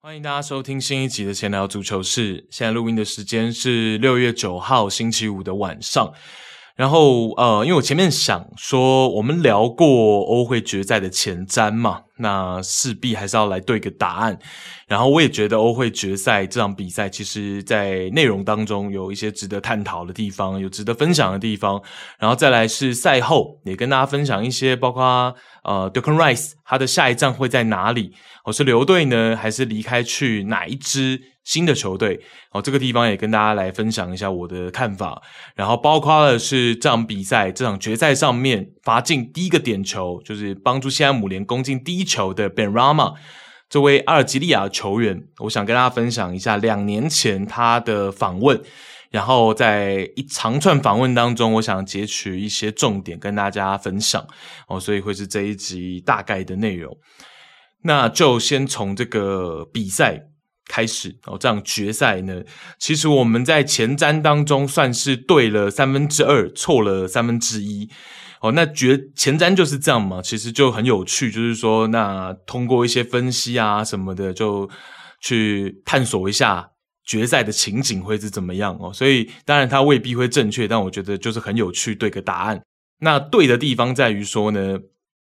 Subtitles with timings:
[0.00, 2.46] 欢迎大家收听新一集的闲聊足球室。
[2.50, 6.12] 现在录音的时间是六月九号星期五的晚上。
[6.76, 9.86] 然后，呃，因为我前面想说，我们聊过
[10.22, 14.38] 欧会决赛的前瞻嘛，那势必还是要来对个答案。
[14.86, 21.82] 然后，我也觉得欧会决赛这场比赛，其实在内容当中有一些值得探讨的地方，有值得分享的地方。
[22.18, 28.12] 然后再来是赛后，也跟大家分享一些，包括呃，Declan Rice 他的下一站会在哪里？
[28.44, 31.20] 我是留队呢，还是离开去哪一支？
[31.44, 32.18] 新的球队，
[32.52, 35.20] 哦，这个地方也跟大家来分享一下我的看法。
[35.54, 43.14] 然后包括的是这场比赛，这场决赛上面罚进第一个点球，就是帮助西汉姆联攻进第一球的 Ben Rama
[43.68, 45.24] 这位阿尔及利亚球员。
[45.38, 48.62] 我想跟大家分享一下两年前他的访问，
[49.10, 54.26] 然后在一长串访问当中，我想截取一些重点跟大家分享。
[54.68, 56.96] 哦，所以会是这一集大概的内容。
[57.82, 60.26] 那就先从这个比赛。
[60.66, 62.42] 开始哦，这样决赛呢，
[62.78, 67.90] 其实我们在前瞻当中算是对了三分之二，错了三分之一。
[68.44, 74.68] 哦，那决前瞻就是这样嘛，其实就很有趣，就是说，那通过一些分析啊什么的，就
[75.22, 76.68] 去探索一下
[77.06, 78.92] 决赛的情景会是怎么样哦。
[78.92, 82.62] 所以当然它未必会正确，但我觉得就是很有趣，对个答案。
[83.00, 84.78] 那对的地方在于说呢，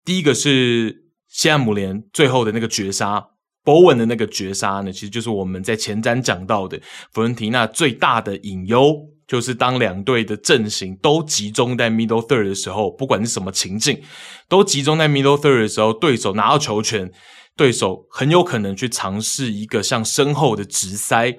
[0.04, 3.28] 第一个是西汉姆联最后的那个绝杀。
[3.64, 14.02] 博文的那个绝杀呢，其实就是我们在前瞻讲到的弗伦提纳最大的隐忧，就是当两队的阵型都集中在 middle third 的时候，不管是什么情境，
[14.48, 17.12] 都集中在 middle third 的时候，对手拿到球权，
[17.56, 21.38] 对手很有可能去尝试一个向身后的直塞。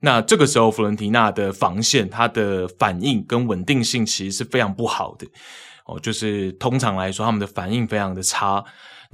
[0.00, 5.26] 那这个时候，弗伦提纳的防线，它的反应跟稳定性其实是非常不好的
[5.86, 8.62] 哦，就是通常来说，他们的反应非常的差。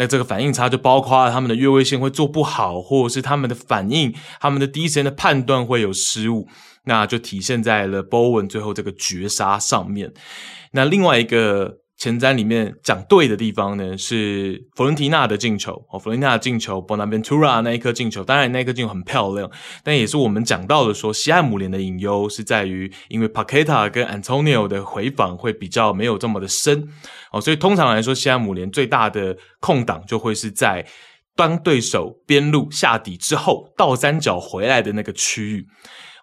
[0.00, 6.49] 那这个反应差就包括他们的越位线会做不好，或者是他们的反应、他们的第一时间的判断会有失误，
[6.84, 10.12] 那就体现在了 Bowen 最后这个绝杀上面。
[10.72, 11.77] 那另外一个。
[12.00, 19.50] 前瞻里面讲对的地方呢，是佛伦提纳的进球哦，佛伦提纳进球，Bonaventura 那一颗进球，当然那一颗进球很漂亮，
[19.84, 26.89] 但也是我们讲到的说，西汉姆联的隐忧是在于，因为 Paqueta 跟 Antonio 的回防会比较没有这么的深
[27.33, 30.87] 哦，所以通常来说，西汉姆联最大的空档就会是在
[31.37, 35.66] 当对手边路下底之后倒三角回来的那个区域。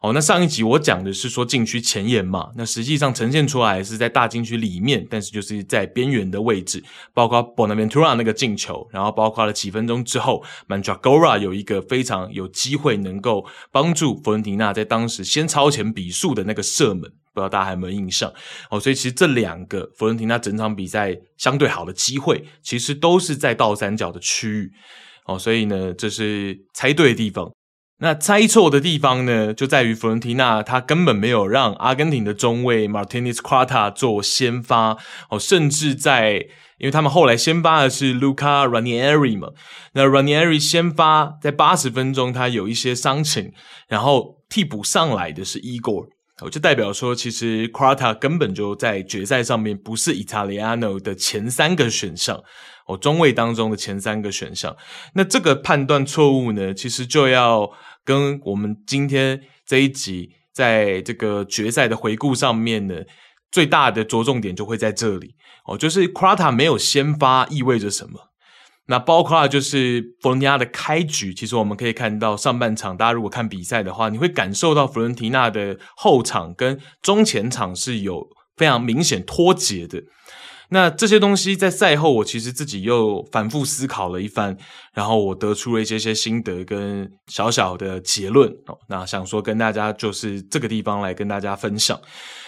[0.02, 17.02] 哦，那上一集我讲的是说禁区前沿嘛，那实际上呈现出来是在大禁区里面，但是就是在边缘的位置，包括 Bonaventura 那个进球，然后包括了几分钟之后，Mandragora 有一个非常有机会能够帮助佛伦提纳在当时先超前比数的那个射门，
[17.34, 18.32] 不知道大家还有没有印象？
[18.70, 24.72] 哦，所以其实这两个佛伦廷纳整场比赛相对好的机会，其实都是在倒三角的区域。
[25.26, 27.52] 哦，所以呢，这是猜对的地方。
[28.00, 34.98] 那猜错的地方呢，就在于弗伦提娜他根本没有让阿根廷的中卫 Martinez Quarta 做先发
[35.30, 36.46] 哦，甚至在
[36.78, 39.48] 因为他们后来先发的是 Luca Ranieri 嘛，
[39.94, 43.52] 那 Ranieri 先发在八十分钟他有一些伤情，
[43.88, 46.10] 然后替补上来的是 Igor，
[46.42, 52.44] 哦，就代表说其实 q u a t a 根本就在决赛上面不是 Italiano 的前三个选项。
[52.88, 54.74] 哦，中位当中的前三个选项，
[55.14, 57.70] 那这个判断错误呢，其实就要
[58.06, 62.96] 跟我们今天这一集在这个决赛的回顾上面呢，
[63.52, 68.32] 最大的着重点就会在这里哦，就是 q u a t a 没有先发意味着什么？
[68.88, 80.02] 那包括就是佛伦提纳的开局，其实我们可以看到上半场，大家如果看比赛的话，你会感受到佛伦提纳的后场跟中前场是有非常明显脱节的。
[80.70, 84.58] 那这些东西在赛后，我其实自己又反复思考了一番，
[84.94, 88.78] 然后我得出了一些些心得跟小小的结论哦。
[88.90, 91.98] 那想说跟大家就是这个地方来跟大家分享。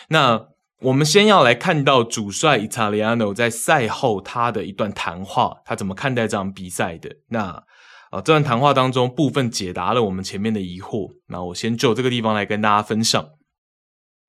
[0.10, 0.38] 那
[0.82, 7.18] 我们先要来看到主帅 Italiano 在赛后他的一段谈话，他怎么看待这场比赛的？
[7.28, 7.62] 那
[8.12, 11.10] 啊，这段谈话当中部分解答了我们前面的疑惑。
[11.28, 13.24] 那我先就这个地方来跟大家分享。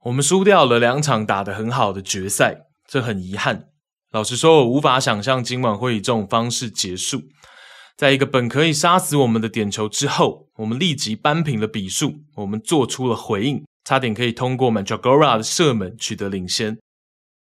[0.05, 3.67] 我们输掉了两场打得很好的决赛，这很遗憾。
[4.11, 7.23] 老实说，我无法想象今晚会以这种方式结束。
[7.97, 12.15] 在一个本可以杀死我们的点球之后，我们立即扳平了比数。
[12.35, 16.79] 我们做出了回应，差点可以通过 Mandragora 的射门取得领先。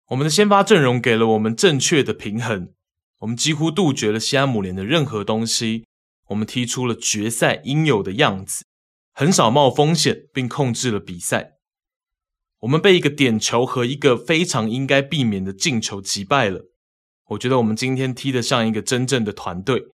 [0.07, 2.73] 我们的先发阵容给了我们正确的平衡。
[3.19, 5.85] 我们几乎杜绝了西汉姆联的任何东西。
[6.27, 8.65] 我们踢出了决赛应有的样子，
[9.13, 11.53] 很少冒风险，并控制了比赛。
[12.59, 16.69] 我们被一个点球和一个非常应该避免的进球击败了。
[17.29, 19.87] 我觉得我们今天踢得像一个真正的团队。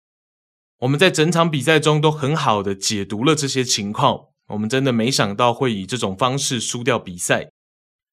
[0.81, 4.27] 我们在整场比赛中都很好的解读了这些情况。
[4.49, 7.51] 我们真的没想到会以这种方式输掉比赛。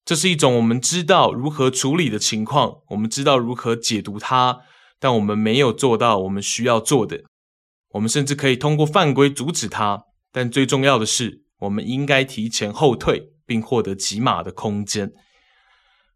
[0.06, 4.59] 这是一种我们知道如何处理的情况，我们知道如何解读它，
[5.00, 7.24] 但我们没有做到我们需要做的。
[7.91, 13.31] 我们甚至可以通过犯规阻止它，但最重要的是，我们应该提前后退。
[13.45, 15.12] 并获得几码的空间。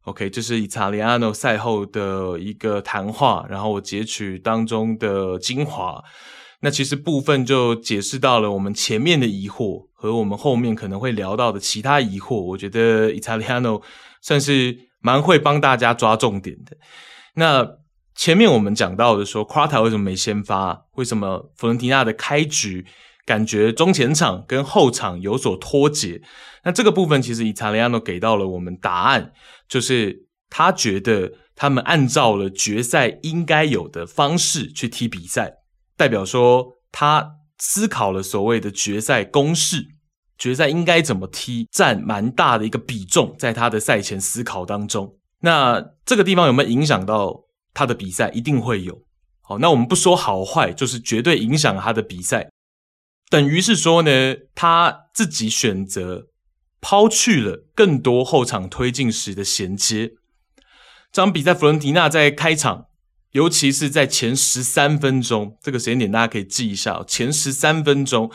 [0.03, 6.01] OK，这是伊塔利亚诺赛后的一个谈话，然后我截取当中的精华。
[6.61, 12.35] 那其实部分就解释到了我们前面的疑惑和我们后面可能会聊到的其他疑惑。
[12.35, 13.81] 我觉得伊塔利亚诺
[14.21, 16.77] 算是蛮会帮大家抓重点的。
[17.33, 17.67] 那
[18.15, 20.85] 前面我们讲到的说 q u a t a 为什么没先发？
[20.93, 22.85] 为什么佛伦提纳的开局？
[23.25, 26.21] 感觉中前场跟后场有所脱节，
[26.63, 29.33] 那这个部分其实伊塔利亚诺给到了我们答案，
[29.67, 35.55] 就是他觉得他们按照了决赛应该有的方式去踢比赛，
[35.97, 39.87] 代表说他思考了所谓的决赛公式，
[40.37, 45.17] 决赛应该怎么踢，占蛮大的一个比重在他的赛前思考当中。
[45.41, 47.43] 那这个地方有没有影响到
[47.73, 48.29] 他的比赛？
[48.29, 49.03] 一定会有。
[49.41, 52.49] 好，那我们不说好坏，就是绝对影响他的比赛。
[53.29, 56.27] 等于是说呢，他自己选择
[56.81, 60.11] 抛去了更多后场推进时的衔接。
[61.11, 62.85] 这场比赛，弗伦迪纳在开场，
[63.31, 68.31] 尤其是在前十三分钟，这个时间点大家可以记一下，前十三分钟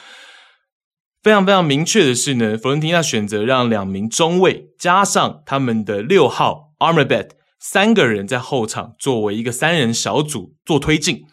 [1.22, 11.24] 非常非常明确的是呢，佛伦提纳选择让两名中卫加上他们的六号 Amrabat 三个人在后场作为一个三人小组做推进。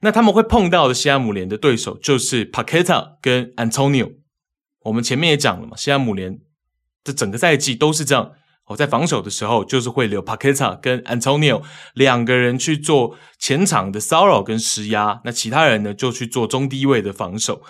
[0.00, 4.12] 那他们会碰到的西汉姆联的对手就是 Paqueta 跟 Antonio。
[4.84, 6.38] 我们前面也讲了嘛，西汉姆联
[7.04, 8.32] 这整个赛季都是这样。
[8.70, 11.62] 我在防守的时候，就是会留 Paqueta 跟 Antonio
[11.94, 17.62] 两个人去做前场的骚扰跟施压，那其他人呢就去做中低位的防守。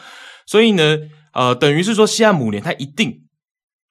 [0.47, 0.99] 所以呢，
[1.32, 3.23] 呃，等于是说西汉姆联他一定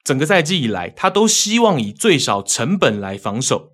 [0.03, 3.71] 整个赛季以来，他都希望以最少成本来防守。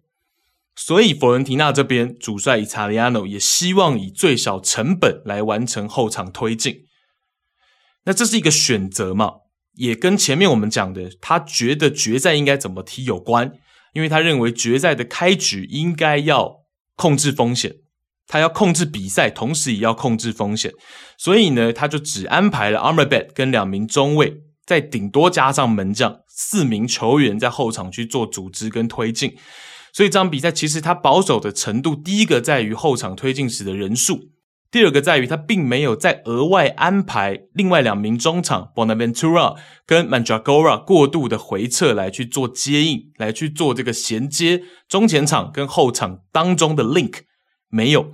[0.78, 6.86] 所以，佛伦提纳这边主帅以查利亚诺也希望以最少成本来完成后场推进。
[8.06, 9.32] 那这是一个选择嘛？
[9.76, 13.54] 也跟前面我们讲的，他觉得决赛应该怎么踢有关。
[13.94, 16.66] 因为他认为决赛的开局应该要
[16.98, 17.76] 控制风险，
[18.28, 20.74] 他要控制比赛，同时也要控制风险。
[21.18, 29.38] 所以呢，他就只安排了 Amrabat 跟两名中卫，再顶多加上门将四名球员在后场去做组织跟推进。
[29.94, 34.32] 所以这场比赛其实他保守的程度，第一个在于后场推进时的人数，
[34.76, 39.56] 第二个在于他并没有再额外安排另外两名中场 Bonaventura
[39.86, 47.20] 跟 Mandragora 过度的回撤来去做接应，来去做这个衔接中前场跟后场当中的 link
[47.70, 48.12] 没有。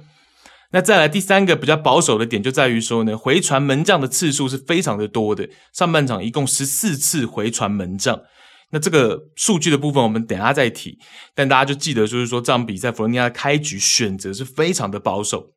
[0.72, 8.22] 那再来第三个比较保守的点就在于说呢，回传门将的次数是非常的多的，上半场一共十四次回传门将。
[8.70, 11.00] 那这个数据的部分，我们等下再提。
[11.34, 15.56] 但大家就记得，就是说这场比赛，佛罗尼亚的开局选择是非常的保守。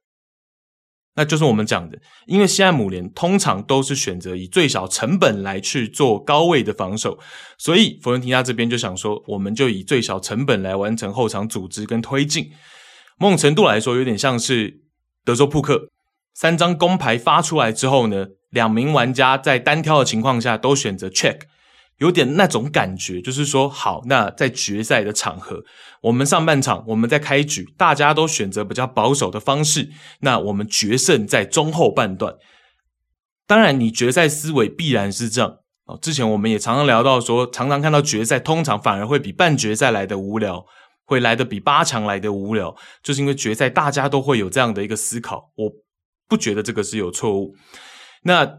[1.17, 7.19] 那就是我们讲的，因为西汉姆联通常都是选择以最小成本来去做高位的防守，
[7.57, 12.51] 所以佛伦提纳这边就想说，我们就以最小成本来完成后场组织跟推进。
[13.19, 14.81] 某种程度来说，有点像是
[15.25, 15.89] 德州扑克，
[16.35, 21.43] 三张公牌发出来之后呢，两名玩家在单挑的情况下都选择 check。
[21.99, 25.63] 有点那种感觉，就是说，好，那在决赛的场合，
[26.03, 32.35] 我们上半场我们在开局，大家都选择比较保守的方式，那我们决胜在中后半段。
[33.47, 35.99] 当然，你决赛思维必然是这样哦。
[36.03, 40.65] 之前我们也常常聊到说，常常看到决赛通常反而会比半决赛来的无聊，
[41.05, 45.53] 会来的比八强来的无聊，就是因为决赛大家都会有这样的一个思考。
[45.55, 45.71] 我
[46.27, 47.55] 不觉得这个是有错误，
[48.23, 48.51] 那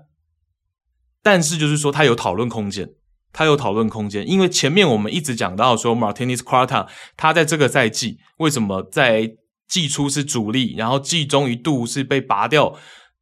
[1.22, 2.88] 但是就是说，它有讨论空间。
[3.36, 6.88] 他有讨论空间，因为前面我们一直讲到说，Martinez Quarta，
[7.18, 9.30] 他在这个赛季为什么在
[9.68, 12.74] 季初是主力，然后季中一度是被拔掉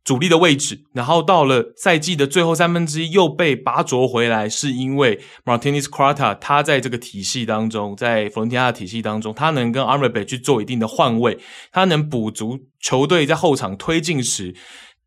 [0.03, 11.39] 主力的位置，然后到了赛季的最后三分之一又被拔擢回来，是因为 Martinez Quarta 他在这个体系当中，在佛伦提亚的体系当中，他能跟 Amrabat 去做一定的换位，
[11.71, 14.53] 他能补足球队在后场推进时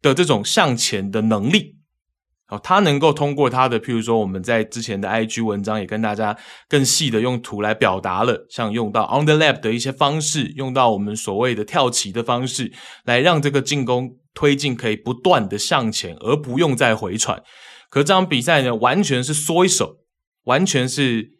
[0.02, 1.75] 的这种向前的能力。
[2.48, 6.36] 哦，他能够通过他的，譬如说我们在之前的 IG 文章也跟大家
[6.68, 12.72] 更细的用图来表达了，像用到 on the lap 的一些方式，用到我们所谓的跳棋的方式，
[13.04, 17.42] 来让这个进攻推进可以不断的向前，而不用再回传。
[17.90, 19.96] 可这场比赛呢，完全是缩一手，
[20.44, 21.30] 完全是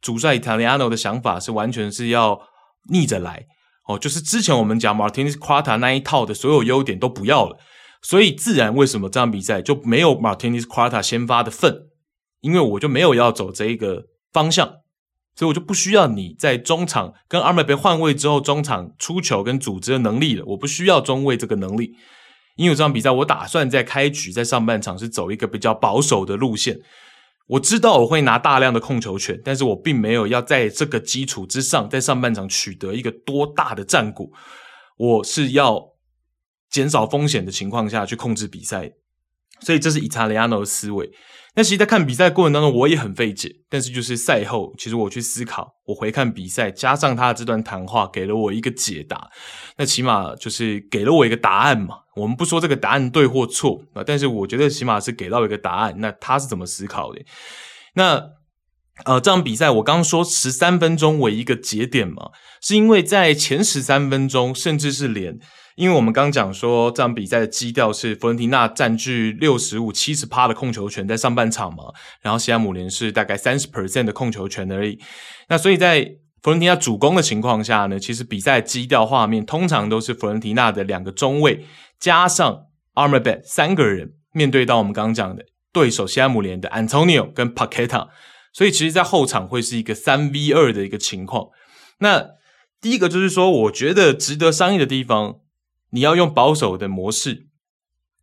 [0.00, 2.40] 主帅 Italiano 的想法是完全是要
[2.90, 3.44] 逆着来
[3.86, 7.58] 哦，就是之前我们讲 Martinez Quata 那一套的所有优点都不要了。
[8.00, 11.88] 所以自然，为什么这场比赛就没有 Martinez Quarta 先发的份？
[12.40, 14.66] 因为我就没有要走这一个方向，
[15.34, 20.44] 所以我就不需要你在中场跟 Amrabat 换位之后，中场出球跟组织的能力了。
[20.46, 21.96] 我不需要中卫这个能力，
[22.54, 26.78] 因为这场比赛我打算在开局在上半场是走一个比较保守的路线。
[27.48, 34.30] 我知道我会拿大量的控球权，但是我并没有要在这个基础之上，在上半场取得一个多大的战果。
[34.96, 35.97] 我是要。
[36.70, 38.90] 减少风险的情况下去控制比赛，
[39.60, 41.10] 所以这是伊查雷亚诺的思维。
[41.54, 43.50] 那其实，在看比赛过程当中，我也很费解。
[43.68, 49.28] 但是，就是赛后，其实我去思考，我回看比赛，加上他的这段谈话，给了我一个解答。
[49.76, 51.96] 那起码就是给了我一个答案嘛。
[52.14, 55.96] 我们不说这个答案对或错啊，但是我觉得起码是给到一个答案。
[55.98, 57.20] 那他是怎么思考的？
[57.94, 58.22] 那
[59.04, 65.40] 呃，这场比赛我刚说十三分钟为一个节点嘛，是因为在前十三分钟，甚至是连。
[65.78, 71.84] 因为我们刚讲说这场比赛的基调是佛伦提纳占据六十五、七十趴的控球权在上半场嘛，
[72.20, 74.98] 然后西汉姆联是大概三十 percent 的控球权而已。
[75.48, 76.02] 那所以在
[76.42, 81.64] 佛伦提纳主攻的情况下呢，其实比赛基调画面通常都是佛伦提纳的两个中卫
[82.00, 88.08] 加上 Amrabat 三个人面对到我们刚刚讲的对手西汉姆联的 Antonio 跟 Paqueta，
[88.52, 91.46] 所以其实在后场会是一个三 v 二的一个情况。
[92.00, 92.30] 那
[92.80, 95.36] 第一个就是说，我觉得值得商议的地方。
[95.90, 97.46] 你要用保守的模式，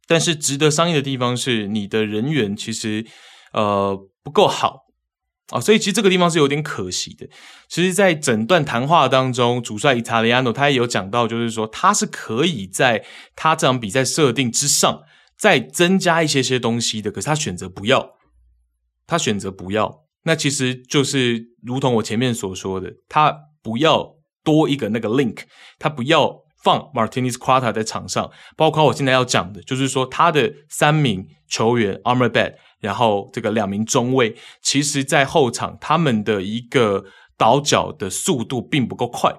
[0.08, 3.06] 但是值得商议的地方是你的人员其实
[3.54, 4.86] 呃不够好
[5.50, 7.28] 啊，所以其实这个地方是有点可惜的。
[7.68, 13.04] 其实，在整段谈话当中，主帅伊塔利亚诺他也有讲到，就是说他是可以在
[13.36, 15.02] 他这场比赛设定之上
[15.38, 18.12] 再增加一些些东西的，可是他选择不要，
[19.08, 20.04] 他选择不要。
[20.24, 25.40] 那其实就是如同我前面所说的，他不要多一个那个 link，
[25.80, 26.45] 他不要。
[26.66, 37.06] 放 Martinez Quarta 在场上，包括我现在要讲的，就是说他的三名球员 a r m o r b a t 然后这个两名中卫，其实在后场他们的一个
[37.38, 39.32] 倒脚的速度并不够快，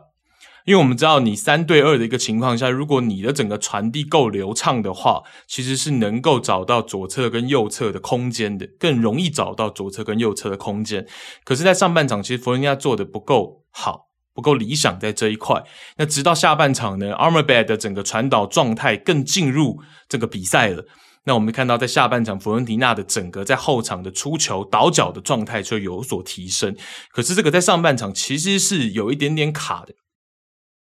[0.67, 11.07] 因为我们知道你三对二的一个情况下，如果你的整个传递够流畅的话，其实是能够找到左侧跟右侧的空间的，更容易找到左侧跟右侧的空间。
[11.45, 14.07] 可是，在上半场，其实佛伦尼亚做的不够好。
[14.37, 15.65] 不够理想在这一块，
[15.97, 20.85] 那直到下半场呢，Armabad 的整个传导状态更进入这个比赛了。
[21.25, 26.77] 那我们看到在下半场，佛伦迪纳的整个在后场的出球倒脚的状态就有所提升。
[27.11, 29.95] 可是这个在上半场其实是有一点点卡的。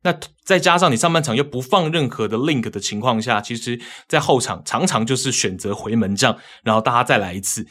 [0.03, 7.67] 那再加上你上半场又不放任何的 link 的情况下，其实在后场常常就是选择回门将，然后大家再来一次。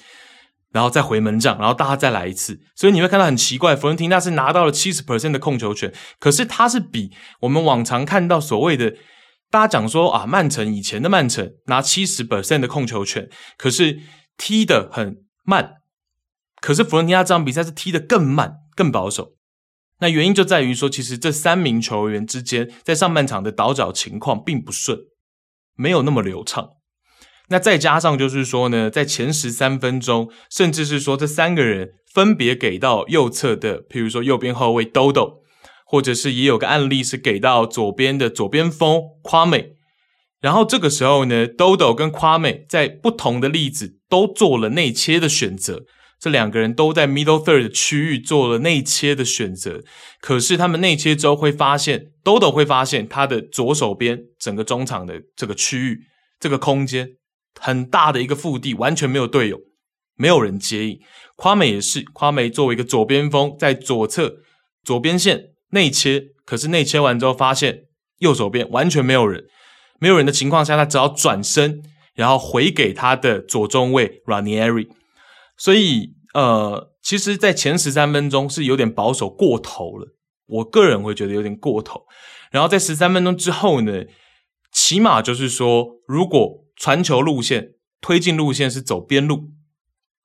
[0.73, 7.11] 然后再回门将，然后大家再来一次，所以你会看到很奇怪，弗伦廷纳是拿到了七十 percent 的控球权，可是他是比
[7.41, 8.95] 我们往常看到所谓的
[9.49, 13.99] 大家讲说啊，曼城以前的曼城拿七十 percent 的控球权，可是
[14.35, 15.75] 踢得很慢，
[16.59, 19.35] 可是弗伦廷纳这场比赛是踢得更慢、更保守。
[19.99, 24.97] 那原因就在于说，其实这三名球员之间在上半场的倒脚情况并不顺，
[25.75, 26.67] 没有那么流畅。
[27.49, 35.41] 那再加上就是说呢，在前十三分钟，甚至是说这三个人分别给到右侧的，譬如说右边后卫 Dodo，
[35.85, 39.73] 或者是也有个案例是给到左边的左边锋夸美，
[40.39, 45.83] 然后这个时候呢兜兜跟夸美在不同的例子都做了内切的选择，
[46.19, 49.83] 这两个人都在 middle third 区域做了内切的选择，
[50.21, 55.99] 可是他们内切之后会发现兜兜会发现他的左手边整个中场的这个区域
[56.39, 57.09] 这个空间。
[57.59, 59.59] 很大的一个腹地，完全没有队友，
[60.15, 60.99] 没有人接应。
[61.35, 64.35] 夸美也是，夸美作为一个左边锋，在左侧
[64.83, 67.85] 左边线内切，可是内切完之后发现
[68.19, 69.43] 右手边完全没有人，
[69.99, 71.81] 没有人的情况下，他只好转身，
[72.13, 74.87] 然后回给他的左中卫 Ranieri。
[75.57, 80.07] 所以，呃，其实，在前十三分钟是有点保守过头了，
[80.47, 82.01] 我个人会觉得有点过头。
[82.51, 84.03] 然后在十三分钟之后呢，
[84.71, 89.51] 起码就是说，如果传球路线、推进路线是走边路，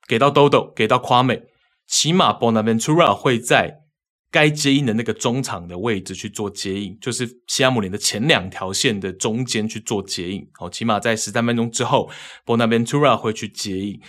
[0.09, 1.45] 给到 Dodo，给到夸美，
[1.87, 3.83] 起码 Bonaventura 会在
[4.29, 10.45] 该接应的那个中场的位置去做接应，就是西汉姆联的前两条线的中间去做接应。
[10.59, 12.11] 哦，起码在十三分钟之后
[12.45, 14.01] ，Bonaventura 会去接应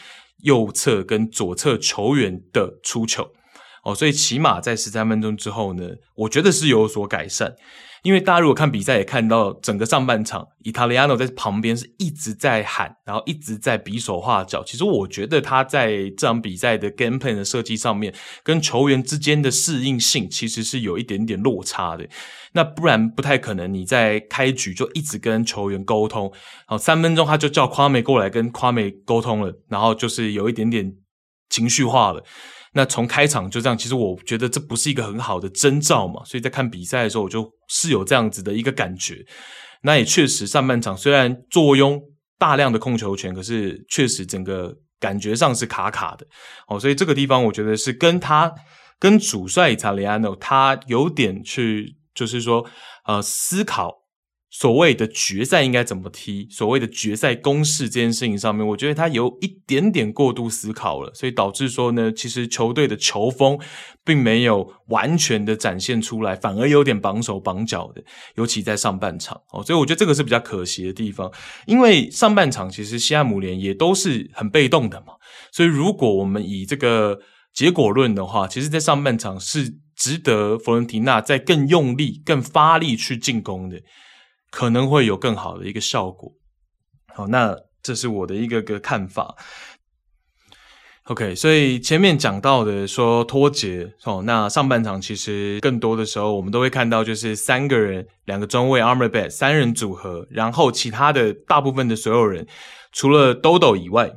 [0.41, 3.29] 右侧跟左侧球员的出球。
[3.83, 7.53] 哦，所以起码在十三分钟之后呢，我觉得是有所改善。
[8.03, 14.63] 因为大家如果看比赛也看到，整个上半场，Italiano 在旁边是一直在喊，然后一直在比手画脚。
[14.63, 18.13] 其实我觉得他在这场比赛的 game plan 的设计上面，
[18.43, 22.07] 跟球员之间的适应性其实是有一点点落差的。
[22.53, 26.31] 那不然不太可能你在开局就一直跟球员沟通，
[26.65, 30.93] 好，三分钟他就叫夸美过来跟夸美沟通了，然后就是有一点点
[31.49, 32.23] 情绪化了。
[32.73, 39.25] 那从开场就这样，其实我觉得这不是一个很好的征兆嘛，所以在看比赛的时候，我就是有这样子的一个感觉。
[39.81, 42.01] 那也确实，上半场虽然坐拥
[42.37, 46.27] 大量的控球权，可是确实整个感觉上是卡卡的
[46.67, 46.79] 哦。
[46.79, 48.53] 所以这个地方我觉得是跟他
[48.99, 52.65] 跟主帅伊塔利安诺他有点去，就是说
[53.05, 53.98] 呃思考。
[54.51, 56.47] 所谓的决赛应该怎么踢？
[56.49, 63.59] 所谓的决赛公式这件事情上面，我觉得他有一点点过度思考了，所以导致说呢，其实球队的球风
[64.03, 68.03] 并没有完全的展现出来，反而有点绑手绑脚的，
[68.35, 71.31] 尤其在上半场哦，所以我觉得这个是比较可惜的地方，
[71.67, 75.13] 因为上半场其实西汉姆联也都是很被动的嘛，
[75.51, 77.19] 所以如果我们以这个
[77.53, 83.79] 结果论的话，其实，在上半场是值得佛伦提纳再更用力、更发力去进攻的。
[84.49, 86.33] 可能会有更好的一个效果。
[87.13, 89.35] 好，那这是我的一个个看法。
[91.05, 102.45] OK，所以前面讲到的说脱节哦，那上半场其实更多的时候我们都会看到就是三个人，两个中卫 Amrabat 三人组合，然后其他的大部分的所有人
[102.91, 104.11] 除了 Dodo 以外，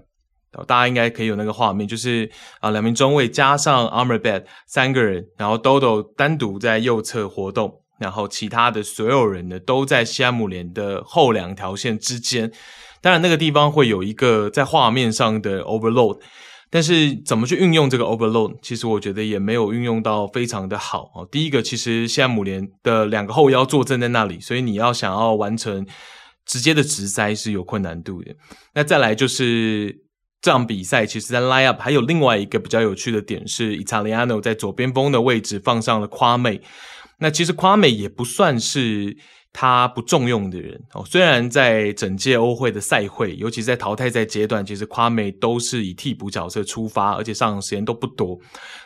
[0.66, 7.81] 大家应该可以有那个画面，就是啊两名中卫加上 Amrabat 三个人，然后 Dodo 单独在右侧活动。
[7.98, 12.50] 然后其他的所有人呢，都在西汉姆联的后两条线之间。
[13.00, 16.20] 当然，那个地方会有一个在画面上的 overload，
[16.70, 21.28] 但是怎么去运用这个 overload，其实我觉得也没有运用到非常的好哦。
[21.30, 25.84] 第一个，其实西汉姆联的两个后腰坐镇在那里，所以你要想要完成
[26.46, 28.34] 直接的直塞是有困难度的。
[28.74, 30.04] 那再来就是
[30.40, 36.60] 这场比赛，其实在 line up 还有另外一个比较有趣的点是，Italiano 在左边锋的位置放上了夸妹。
[37.22, 39.16] 那其实夸美也不算是
[39.52, 48.38] 他不重用的人哦，虽然在整届欧会的赛会，尤其在淘汰赛阶段，其实夸美都是以替补角色出发，而且上场时间都不多。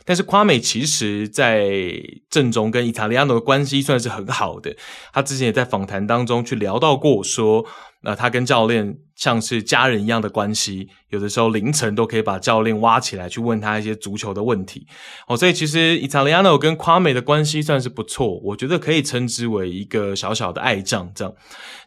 [0.04, 4.76] 但是夸美其实在正中跟伊塔利亚诺的关系算是很好的，
[5.12, 7.64] 他之前也在访谈当中去聊到过说。
[8.02, 14.86] 那他跟教练像是家人一样的关系，有的时候凌晨都可以把教练挖起来去问他一些足球的问题。
[15.26, 21.34] 哦，所以其实伊塔利亚诺跟夸美的关系算是不错，我觉得可以称之为一个小小的爱将这样。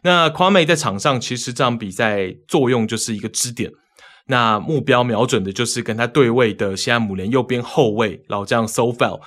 [0.02, 3.70] 那夸美在场上其实这场比赛作用就是一个支点，
[4.26, 9.20] 那目标瞄准的就是跟他对位的西汉姆联右边后卫老将 Sofel。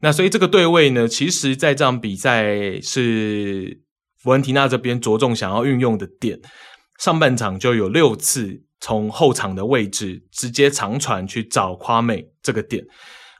[0.00, 3.85] 那所以这个对位呢，其实在这场比赛是。
[4.26, 6.40] 佛伦提纳这边着重想要运用的点，
[6.98, 12.84] 上半场就有六次从后场的位置直接长传去找夸美这个点。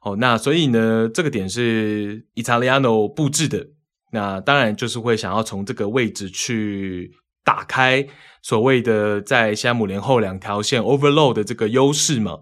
[0.02, 3.66] 哦，那所以呢，这个点是伊塔利亚诺布置的。
[4.12, 7.10] 那当然就是会想要从这个位置去
[7.44, 8.06] 打开
[8.40, 12.38] 所谓的在西汉姆联后两条线 overload 的这个优势嘛。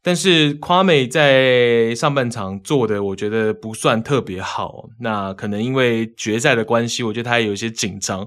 [0.00, 4.88] 但是夸美在上半场做的，我觉得不算特别好。
[5.00, 8.26] 那可能因为决赛的关系，我觉得他也有一些紧张。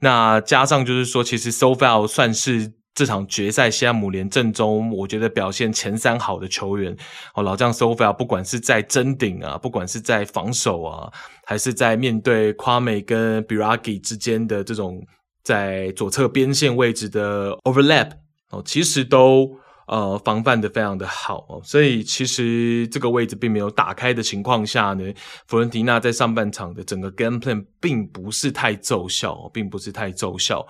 [0.00, 6.96] 那加上就是说，其实 Sofel 算是这场决赛西汉姆联阵中，我觉得表现前三好的球员。
[7.34, 11.12] 哦，老将 Sofel 不管是在争顶啊，不管是在防守啊，
[11.44, 15.04] 还是在面对夸美跟 Biragi 之间的这种
[15.42, 18.12] 在左侧边线位置的 overlap，
[18.50, 19.58] 哦，其实都。
[19.88, 25.14] 呃，防范的非常的好哦，所以其实这个位置并没有打开的情况下呢，
[25.46, 30.66] 佛伦提纳在上半场的整个 game plan 并不是太奏效，并不是太奏效。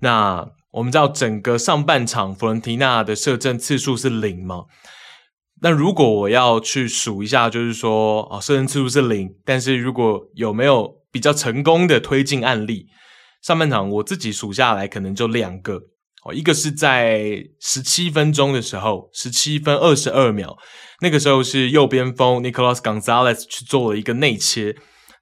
[0.00, 4.64] 那我们知道整个上半场佛伦提纳的射正次数是零嘛？
[5.60, 12.86] 那如果我要去数一下，就是说啊，射正次数是零，但是如果有没有比较成功的推进案例，
[13.42, 15.82] 上半场我自己数下来可能就两个。
[16.24, 20.56] 哦，一个是在十七分钟的时候，十七分二十二秒，
[21.00, 24.74] 那个时候是右边锋 Nicolas Gonzalez 去做了一个内切。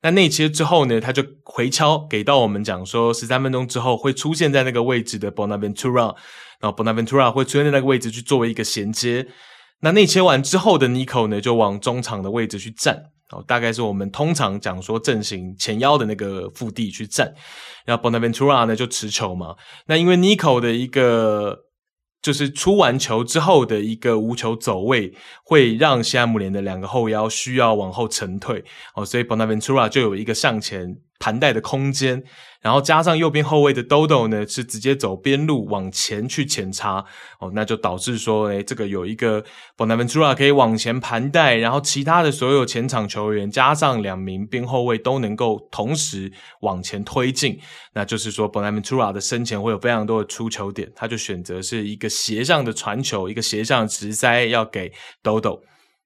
[0.03, 6.15] 那内切之后呢，他就回敲给到我们讲说，十三分钟之后会出现在那个位置的 Bonaventura，
[6.61, 9.27] 然后 Bonaventura 会出现在那个位置去作为一个衔接。
[9.81, 13.11] 那内切完之后的 Nico 呢，就往中场的位置去站。
[13.33, 17.35] 哦，大概是我们通常讲说阵型前腰的那个腹地去站，
[17.85, 19.57] 然后 Bonaventura 呢就持球嘛。
[19.87, 21.59] 那因为 Nico 的一个
[22.21, 25.13] 就是出完球之后的一个无球走位，
[25.45, 28.65] 会让西汉姆联的两个后腰需要往后沉退
[28.95, 32.21] 哦，所以 Bonaventura 就有一个向前盘带的空间。
[32.61, 37.05] 然后加上右边后卫的兜兜呢，是直接走边路往前去前插
[37.41, 39.45] 哦，那就导致说，诶这个有一个
[39.77, 46.31] Bonaventura 可以往前盘带，然后其他的所有前场球员加上两名边后卫都能够同时
[46.61, 47.59] 往前推进，
[47.95, 55.61] 那就是说 Bonaventura 的身前会有非常多的出球点，他就选择是一个斜向的传球，一个斜向的直塞要给兜兜。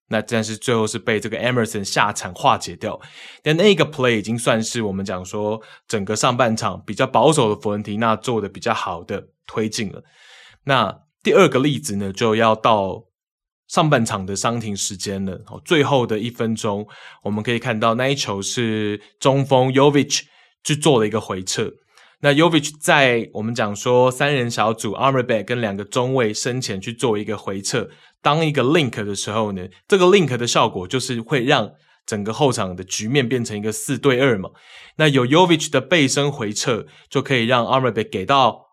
[0.08, 3.00] 那但是最后是被这个 Emerson 下场化解掉，
[3.42, 10.04] 但那个 play 已经算是我们讲说整个上半场比较保守的佛伦提纳做的比较好的推进了。
[10.64, 13.06] 那第二个例子呢，就要到
[13.66, 15.40] 上半场的伤停时间了。
[15.64, 16.86] 最后的一分钟，
[17.24, 20.22] 我们可以看到那一球是中锋 Jovic
[20.62, 21.72] 去做了一个回撤。
[22.26, 27.88] 那 Jovic 在我们讲说三人小组 Amrabat 跟两个中卫身前去做一个回撤。
[28.20, 31.70] 当一个 link 的时候呢，这个 link 的效果就是会让
[32.04, 34.50] 整个后场的局面变成一个四对二嘛。
[34.96, 38.70] 那有 Jovic 的背身回撤，就可以让 Amrabat 给到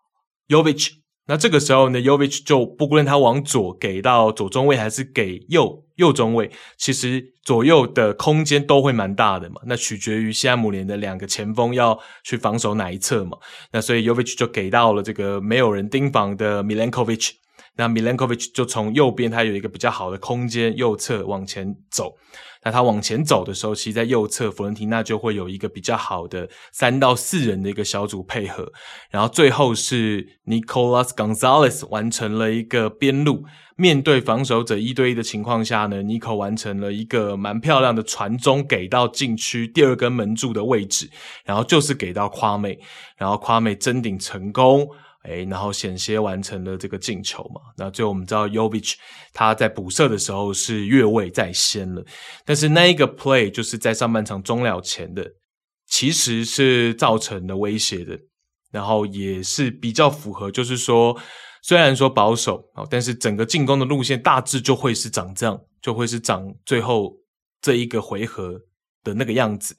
[0.47, 1.02] Jovic。
[1.25, 9.61] 那这个时候呢，Jovic 就不论他往左给到左中卫还是给右右中卫，其实左右的空间都会蛮大的嘛。
[9.65, 13.37] 那取决于西汉姆联的两个前锋要去防守哪一侧嘛。
[13.71, 17.31] 那所以 Jovic 就给到了这个没有人盯防的 Milenkovic。
[17.75, 22.15] 那 Milenkovic 就从右边，他有一个比较好的空间，右侧往前走。
[22.63, 28.71] 那他往前走的时候，其实在右侧，弗伦提纳就会有一个比较好的三到四人的一个小组配合。
[29.09, 33.43] 然后最后是 Nicolas Gonzalez 完成了一个边路，
[33.75, 41.09] 面对防守者一对一的情况下呢，Nico 完成了一个蛮漂亮的传中，给到禁区第二根门柱的位置，
[41.43, 42.79] 然后就是给到夸美，
[43.17, 44.87] 然后夸美争顶成功。
[45.23, 47.61] 诶，然后险些完成了这个进球嘛。
[47.77, 48.97] 那最后我们知道 y o v i c h
[49.33, 52.03] 他在补射的时候是越位在先了，
[52.45, 55.25] 但是那一个 play 就是在上半场终了前的，
[55.87, 58.19] 其实是造成了威胁的，
[58.71, 61.17] 然后也是比较符合，就是说
[61.61, 67.13] 虽然说保守啊，但是整个进攻的路线大致就会是长这样，就会是长最后
[67.61, 68.59] 这一个回合
[69.03, 69.75] 的那个样子。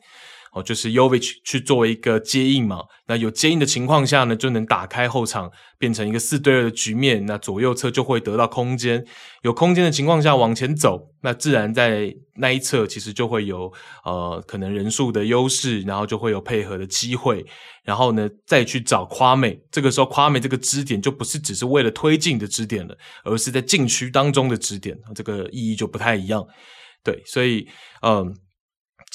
[0.54, 7.26] 哦，就是 Jovic 去作为一个接应嘛，那有接应的情况下呢，就能打开后场，变成一个四对二的局面。
[7.26, 9.04] 那左右侧就会得到空间，
[9.42, 13.72] 有空间的情况下往前走，那自然在那一侧其实就会有
[14.04, 17.44] 呃可能人数的优势，然后就会有配合的机会。
[17.82, 26.46] 然后呢，再去找夸美，这个时候夸美这个支点就不是只是为了推进的支点了，而是在禁区当中的支点，这个意义就不太一样。
[27.02, 27.66] 对，所以
[28.02, 28.32] 嗯。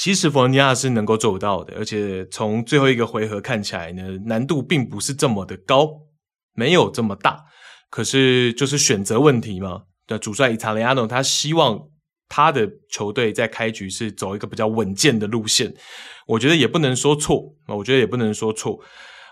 [0.01, 5.89] 其实佛伦提纳是能够做到的，而且从最后一个回合看起来呢，难度并不是这么的高，
[6.53, 7.43] 没有这么大。
[7.89, 9.81] 可是就是选择问题嘛。
[10.07, 11.77] 那主帅伊查雷亚诺他希望
[12.29, 15.73] 他的球队在开局是走一个比较稳健的路线，
[16.27, 18.79] 我觉得也不能说错，我觉得也不能说错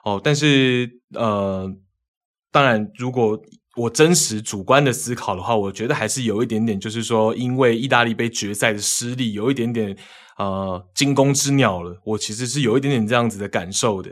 [0.04, 0.20] 哦。
[0.22, 1.66] 但是呃，
[2.52, 3.42] 当然如果。
[3.78, 9.96] 我真实主观的思考的话，我觉得还是有一点点，就是说，因为意大利杯决赛的失利，有一点点
[10.38, 12.02] 呃惊弓之鸟了。
[12.06, 14.12] 我其实是有一点点这样子的感受的。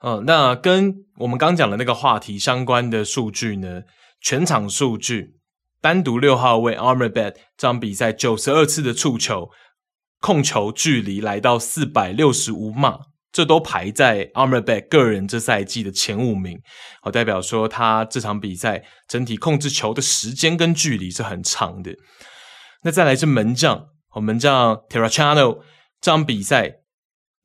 [0.00, 3.82] 呃，那跟我们刚讲的那个话题相关的数据呢，
[4.20, 5.36] 全场数据，
[5.80, 9.50] 单独六号位 Amrabat 这场比赛九十二次的触球，
[10.20, 12.98] 控球距离来到四百六十五码。
[13.32, 16.60] 这都排在 Amrabat 个人这赛季的前五名，
[17.02, 21.96] 好，代表说他这场比赛整体控制球的时间跟距离是很长的。
[22.84, 25.60] 那再来是门将，我们将 Terracciano
[26.00, 26.80] 这场比赛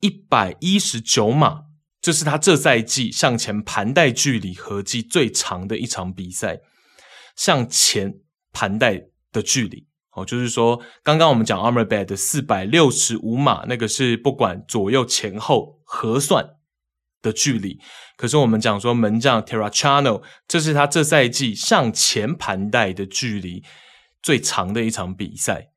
[0.00, 1.62] 一百一十九码，
[2.00, 6.60] 这是他这赛季向前盘带距离合计最长的一场比赛，
[7.36, 8.14] 向前
[8.52, 9.02] 盘带
[9.32, 9.86] 的距离。
[10.12, 16.56] 哦，就是说，刚刚我们讲 Armor Bad 的四百六十五码，那个是不管左右前后核算
[17.22, 17.78] 的距离。
[18.16, 23.62] 可是我们讲说门将 Terracciano，这是他这赛季向前盘带的距离
[24.20, 25.68] 最长的一场比赛，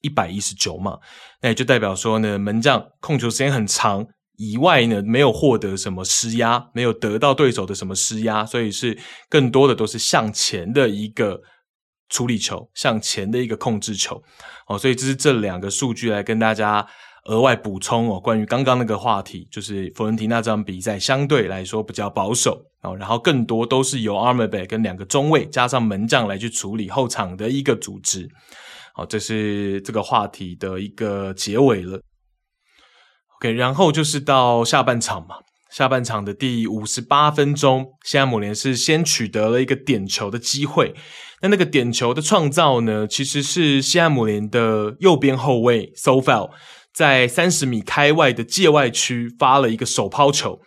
[0.00, 0.98] 一百一十九嘛。
[1.42, 4.06] 那也就代表说呢，门将控球时间很长，
[4.36, 11.40] 以外呢，没有获得什么施压，没有得到对手的什么施压，所以是更多的都是向前的一个。
[12.10, 14.22] 处理球向前的一个控制球，
[14.66, 16.88] 哦，所以这是这两个数据来跟大家
[17.26, 18.18] 额外补充哦。
[18.18, 28.26] 关于刚刚那个话题，就是佛伦提纳这场比赛相对来说比较保守哦，然后更多都是由 a r m a b a y 跟两个中卫加上门将来去处理后场的一个组织
[28.98, 32.00] 好，这是这个话题的一个结尾了。
[33.36, 35.36] OK，然后就是到下半场嘛，
[35.70, 40.96] 下半场的第五十八分钟，西汉姆联是先取得了一个点球的机会。
[41.42, 46.50] 那那个点球的创造呢，其实是西汉姆联的右边后卫 Sofel
[46.92, 50.58] 在三十米开外的界外区发了一个手抛球。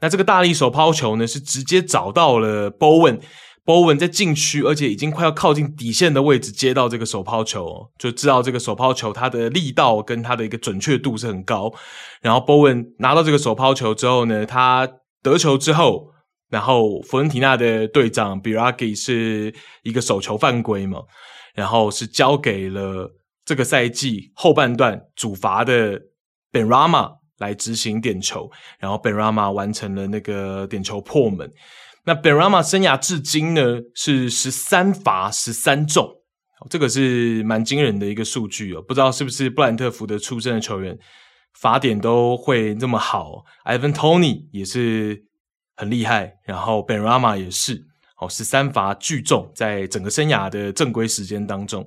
[0.00, 3.20] 那这个大力手抛球呢，是直接找到了 Bowen。
[3.64, 11.72] Bowen 在禁区，而且已经快要靠近底线的位置接到这个手抛球，就知道这个手抛球它的力道跟它的一个准确度是很高。
[12.20, 14.88] 然后 Bowen 拿到这个手抛球之后呢，他
[15.22, 16.08] 得球之后，
[16.50, 21.02] 然后佛伦提纳的队长 Biragi 是一个手球犯规嘛，
[21.54, 23.08] 然后是交给了
[23.44, 26.00] 这个赛季后半段主罚的
[26.50, 31.48] Ben Rama 来执行点球，然后 Ben Rama 完成了那个点球破门。
[32.04, 36.08] 那 Benrahma 生涯至今呢是十三罚十三中，
[36.68, 38.82] 这个是蛮惊人的一个数据哦。
[38.82, 40.98] 不知道是不是布兰特福德出身的球员
[41.60, 45.24] 罚点都会那么好？Ivan Tony 也是
[45.76, 47.84] 很厉害，然后 Ben Rama 也是，
[48.18, 51.86] 哦，十三罚巨中，在整个生涯的正规时间当中，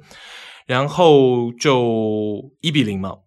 [0.65, 3.17] 然后就一比零嘛。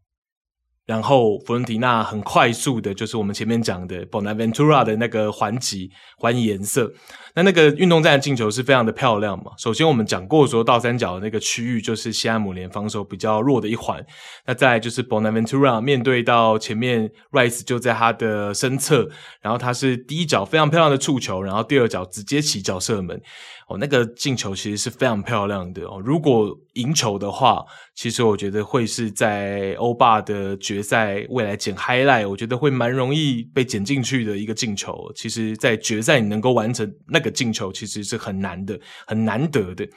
[0.88, 6.90] 然后弗伦蒂娜很快速的，就是我们前面讲的 Bonaventura 的那个还击还颜色。
[7.38, 9.52] 那那个运动战的进球是非常的漂亮嘛。
[9.56, 14.04] 首先我们讲过说，倒三角的那个区域就是西汉姆联防守比较弱的一环。
[14.44, 19.08] 那再来就是 Bonaventura 面对到前面 Rice 就在他的身侧，
[19.40, 23.22] 然后他是第一脚非常漂亮的触球，然后第二脚直接起脚射门。
[23.68, 26.00] 哦，那个进球其实是非常漂亮的哦。
[26.02, 27.62] 如果赢球的话，
[27.94, 35.12] 其实我觉得会是在欧霸的决赛未来剪 highlight，我觉得会蛮容易被剪进去的一个进球。
[35.14, 39.88] 其实，在决赛你能够完成那个进球，其实是很难的，很难得的。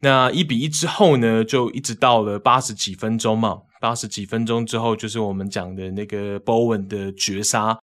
[0.00, 7.78] 那一比一之后呢，就一直到了八十几分钟嘛，八十几分钟之后就是我们讲的那个 Bowen 的绝杀。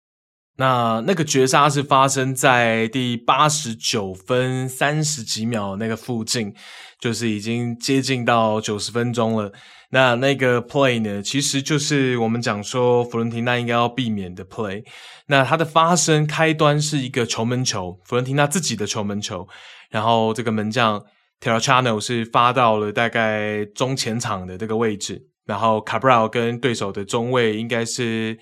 [0.58, 6.54] 那那个绝杀是发生在第八十九分三十几秒那个附近，
[6.98, 9.52] 就是已经接近到九十分钟了。
[9.90, 14.84] 那那个 play 呢，其实就是我们讲说弗伦提纳应该要避免的 play。
[15.28, 19.46] 那它的发生开端是一个球门球，弗伦提纳自己的球门球，
[19.90, 21.00] 然后这个门将
[21.40, 28.38] t e r r a c h a n o 是发到了大概中前场的这个位置，然后 Cabral 跟对手的中卫应该是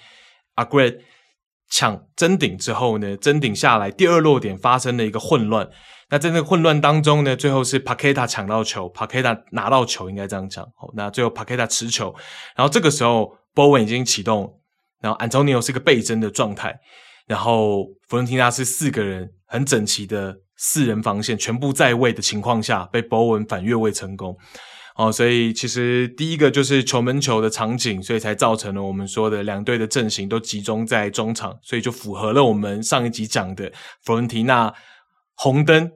[0.57, 0.99] Aguerd
[1.71, 5.69] 抢争顶之后呢，争顶下来，第二落点发生了一个混乱。
[6.11, 10.65] 那在那个混乱当中呢，最后是 Paqueta 抢到球，Paqueta 拿到球，应该这样讲。
[10.77, 12.15] 好，那最后 Paqueta 持球，
[12.55, 14.61] 然后这个时候博文已经启动，
[15.01, 16.79] 然后 Antonio 是个背身的状态，
[17.27, 24.37] 然后佛伦提纳是四个人很整齐的四人防线全部在位的情况下，被博文反越位成功。
[24.97, 33.73] 哦，所以其实第一个就是球门球的场景，所以才造成了我们说的两队的阵型都集中在中场，所以就符合了我们上一集讲的
[34.05, 34.73] 佛伦提纳
[35.35, 35.91] 红灯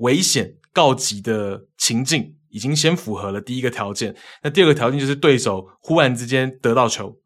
[0.00, 4.14] 危险告急的情境，已经先符合了第一个条件。
[4.42, 7.18] 那第二个条件就是对手忽然之间得到球，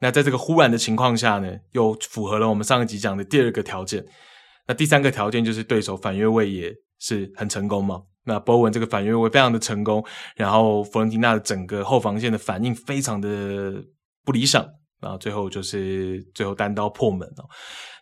[0.00, 4.04] 那在这个忽然的情况下呢，又符合了我们上一集讲的第二个条件。
[4.66, 8.02] 那第三个条件就是对手反越位也是很成功嘛。
[8.24, 10.02] 那波文这个反越位非常的成功，
[10.36, 13.74] 然后弗伦提纳的整个后防线的反应非常的
[14.24, 14.66] 不理想，
[15.02, 17.44] 然后最后就是最后单刀破门哦。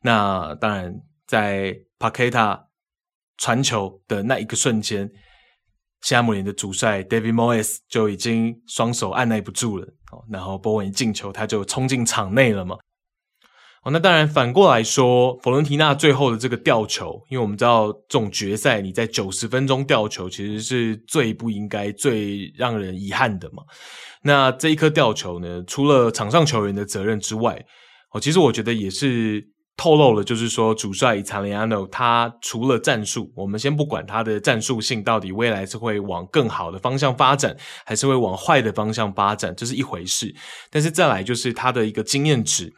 [0.02, 0.94] 那当然
[1.26, 2.64] 在帕克塔
[3.42, 5.10] 传球的那一个瞬间，
[6.02, 12.76] 西汉姆联的主帅 David Moyes 就已经双手按捺不住了哦，然后波文一进球，他就冲进场内了嘛。
[13.82, 23.64] 哦，那当然，反过来说，佛伦提纳最后的这个吊球，因为我们知道这种决赛，你在九十分钟吊球，其实是最不应该、最让人遗憾的嘛。
[24.22, 27.60] 那这一颗吊球呢，除了场上球员的责任之外，
[28.12, 29.44] 哦，其实我觉得也是
[29.76, 40.34] 透露了，就是说主帅伊塔利亚诺他除了战术，我们先不管他的战术性到底未来是会往更好的方向发展，还是会往坏的方向发展，这是一回事。
[40.70, 42.72] 但是再来就是他的一个经验值。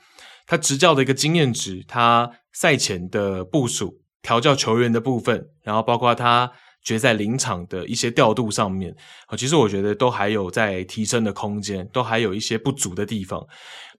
[0.46, 6.52] 他执教的一个经验值，他赛前的部署、调教球员的部分，然后包括他
[6.82, 8.94] 决赛临场的一些调度上面，
[9.26, 13.42] 啊，其实我觉得都还有在提升的空间，都还有一些不足的地方。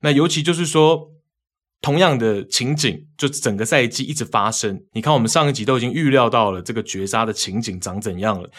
[0.02, 1.10] 那尤其就是说，
[1.86, 4.76] 同样的情景，就整个赛季一直发生。
[4.94, 8.50] 你看，我们上一集都已经预料到了这个绝杀的情景长怎样了。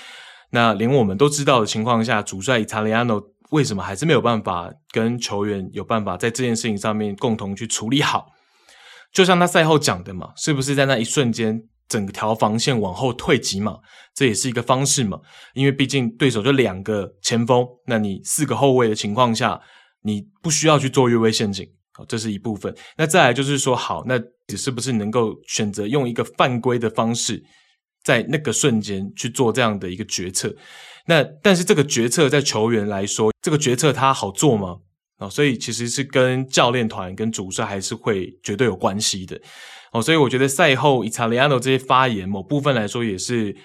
[0.53, 3.21] 那连我们都知道的情况下，主帅伊塔利亚诺。
[3.51, 8.27] 为什么还是没有办法跟球员有办法在这件事情上面共同去处理好？
[9.13, 13.79] 就像他赛后讲的嘛，是不是在那一瞬间整条防线往后退几码，
[14.15, 15.19] 这也是一个方式嘛。
[15.55, 19.61] 因为毕竟对手就两个前锋，那你四个后卫的情况下，
[20.03, 21.69] 你不需要去做越位陷阱，
[22.05, 22.75] 这是一部分。
[22.97, 27.43] 那再来就是说，好，那你是不是能够选择用一个犯规的方式，
[28.05, 30.55] 在那个瞬间去做这样的一个决策？
[31.07, 34.77] 那但是这个决策在球员来说，这个决策他好做吗？
[35.19, 39.41] 哦，所以其实是跟教练团跟主帅还是会绝对有关系的。
[39.93, 43.57] 哦，所以我觉得赛后伊塔利亚诺这些发言，某部分来说也是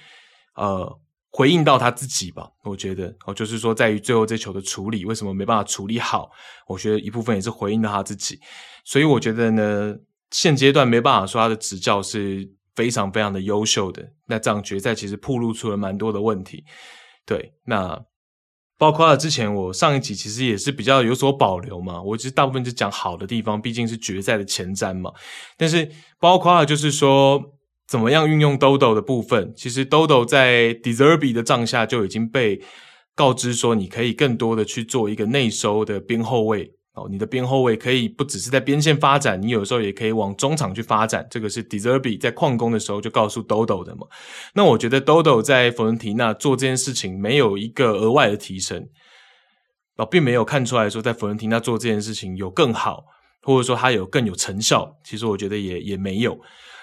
[0.56, 1.01] 呃
[1.32, 2.50] 回应到他自己吧。
[2.64, 6.30] 我觉得哦，就是说在于最后这球的处理，为什么没办法处理好？
[6.68, 8.40] 我觉得一部分也是回应到他自己。
[8.86, 9.96] 所以我觉得呢，
[10.30, 14.12] 现阶段没办法说他的执教是非常非常的优秀的。
[14.28, 16.64] 那这样决赛其实暴露出了蛮多的问题。
[17.26, 18.06] 对，那。
[18.78, 25.12] 包括了之前我上一集其实也是比较有所保留嘛，我其实大部分就讲好的地方，毕竟是决赛的前瞻嘛。
[25.56, 25.88] 但是
[26.20, 27.40] 包括了就是说
[27.92, 32.62] 怎么样运用 Dodo 的部分，其实 Dodo 在 De Zerbi 的帐下就已经被
[33.14, 36.72] 告知说，你可以更多的去做一个内收的边后卫。
[36.94, 41.28] 哦，你的边后卫可以不只是在边线发展，你有时候也可以往中场去发展。
[41.30, 44.08] 这个是 De Zerbi 在矿工的时候就告诉 Dodo 的嘛。
[44.54, 48.88] 那我觉得 Dodo 在佛伦提纳做这件事情没有一个额外的提升，
[49.98, 53.04] 哦，并没有看出来说在佛伦提纳做这件事情有更好，
[53.42, 54.98] 或者说他有更有成效。
[55.04, 56.40] 其实我觉得也也没有。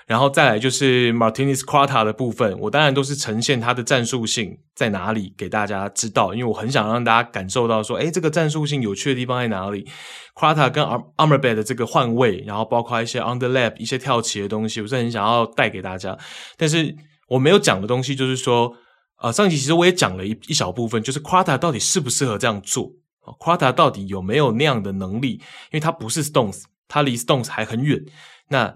[0.09, 9.87] 然后再来就是 Martinez Quarta 的部分，我当然都是呈现它的战术性在哪里给大家知道，因为我很想让大家感受到说，诶，这个战术性有趣的地方在哪里
[10.35, 10.83] ？Quarta 跟
[11.19, 16.17] Amrabat 的这个换位，然后包括一些 underlap 一些跳棋的东西，我是很想要带给大家。
[16.57, 16.97] 但是
[17.29, 18.73] 我没有讲的东西就是说，
[19.21, 22.91] 呃，上集其实我也讲了一一小部分，就是 Quarta 到底适不适合这样做
[23.39, 25.33] ？Quarta 到底有没有那样的能力？
[25.33, 25.43] 因
[25.73, 28.01] 为他不是 Stones，他离 Stones 还很远。
[28.49, 28.75] 那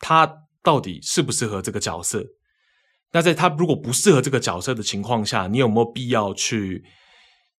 [0.00, 0.40] 他。
[0.64, 2.24] 到底适不适合这个角色？
[3.12, 6.82] 那在他如果不适合这个角色的情况下，你有没有必要去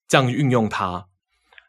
[0.05, 1.05] 这样运用他？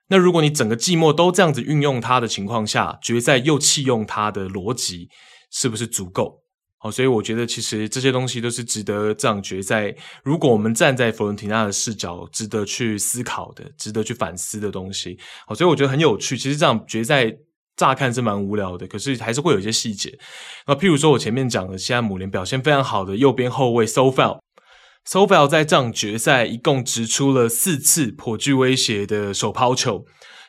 [0.09, 5.09] 那如果你整个季末都这样子运用他的情况下，决赛又弃用他的逻辑
[5.53, 6.43] 是不是足够？
[6.79, 9.95] 好，所以我觉得其实这些东西都是值得这样决赛。
[10.25, 15.17] 如果我们站在佛伦提纳的视角，值得去思考的，值得去反思的东西。
[15.47, 16.37] 好，所以我觉得很有趣。
[16.37, 17.33] 其实这样决赛。
[17.77, 20.19] 乍看是蛮无聊的，可是还是会有一些细节。
[20.67, 30.07] 那譬如说，我前面讲的西汉姆联表现非常好的右边后卫 Sofel，Sofel 在这场决赛一共掷出了四次颇具威胁的手抛球。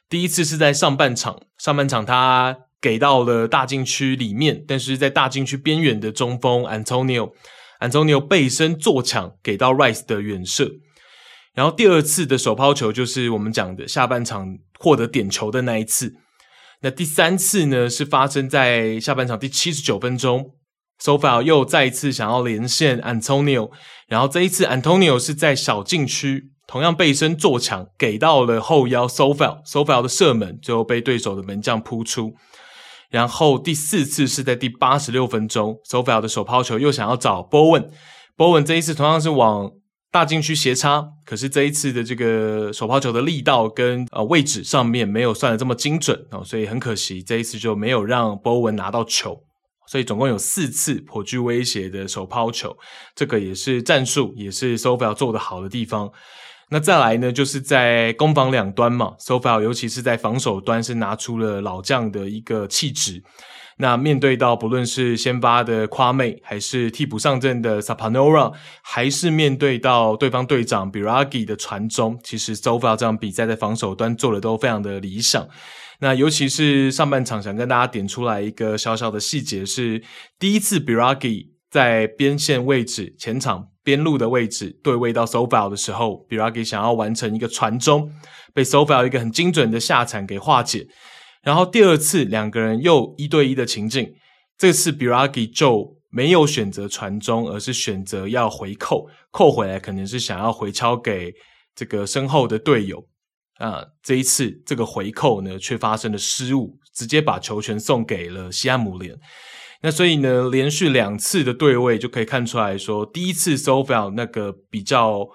[0.10, 10.72] 第一次是在上半场，上半场他给到了大禁区里面，但是在大禁区边缘的中锋 Antonio，Antonio 背身做抢给到 Rice 的远射。
[11.54, 16.14] 然后第二次的手抛球就是我们讲的下半场获得点球的那一次。
[16.82, 20.52] 那第三次呢，是发生在下半场第七十九分钟
[21.02, 23.72] ，Sofia 又再一次想要连线 Antonio，
[24.08, 32.36] 然后这一次 Antonio 是在小禁区同样背身做抢，给到了后腰 Sofia，Sofia 的射门最后被对手的门将扑出。
[33.10, 39.72] 然后第四次是在第八十六分钟，Sofia 的手抛球又想要找 Bowen，Bowen 这一次同样是往。
[40.10, 49.44] 大禁区斜插，可是这一次的这个手抛球的力道跟呃位置上面没有算得这么精准哦，所以很可惜这一次就没有让波文拿到球，
[49.86, 52.76] 所以总共有四次颇具威胁的手抛球，
[53.16, 56.10] 这个也是战术，也是 s o f a 做得好的地方。
[56.70, 63.22] 那再来呢，就是在攻防两端嘛 s o f a 尤其是在防守端是拿出了老将的一个气质。
[63.80, 75.48] 那面对到不论是先发的夸妹，还是替补上阵的 Sapanora，还是面对到对方队长 Biragi 的传中，其实 sofa 这场比赛在防守端做的都非常的理想。
[76.00, 80.02] 那尤其是上半场，想跟大家点出来一个小小的细节是，
[80.40, 88.12] 第一次 Biragi 在边线位置、前场边路的位置对位到 s o f a 的时候，Biragi 想要完成一个传中，
[88.54, 90.88] 被 s o f a 一个很精准的下铲给化解。
[91.48, 94.14] 然后第二次两个人又一对一的情境，
[94.58, 101.34] 这次 Biragi 就没有选择传中，而是选择要回扣，扣回来可能是想要回敲给
[101.74, 103.02] 这个身后的队友
[103.60, 103.82] 啊。
[104.04, 109.18] 这一次这个回扣呢，却发生了失误，直接把球权送给了西汉姆联。
[109.82, 115.26] 那所以呢，连续两次的对位就可以看出来说，第一次 Sofal 那个比较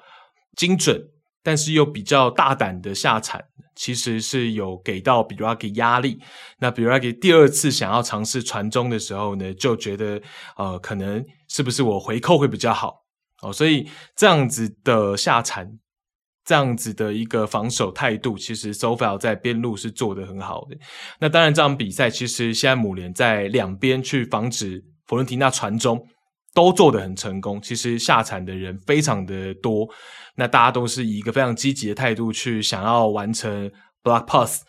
[0.58, 1.08] 精准，
[1.42, 3.42] 但是又比较大胆的下铲。
[3.74, 6.20] 其实是有给到 Biragi 压力，
[6.58, 10.20] 那 Biragi 第二次想要尝试传中的时候呢，就觉得
[10.56, 13.04] 呃，可能是不是我回扣会比较好
[13.42, 15.78] 哦，所以这样子的下铲，
[16.44, 20.76] 这样子的一个防守态度，其实 Sofal 在边路是做得很好的。
[21.18, 26.06] 那当然，这场比赛其实现在姆联在两边去防止佛伦提纳传中，
[26.54, 27.60] 都做得很成功。
[27.62, 29.88] 其实下场的人非常的多，
[30.36, 33.70] 那大家都是以一个非常积极的态度去想要完成
[34.02, 34.62] block pass，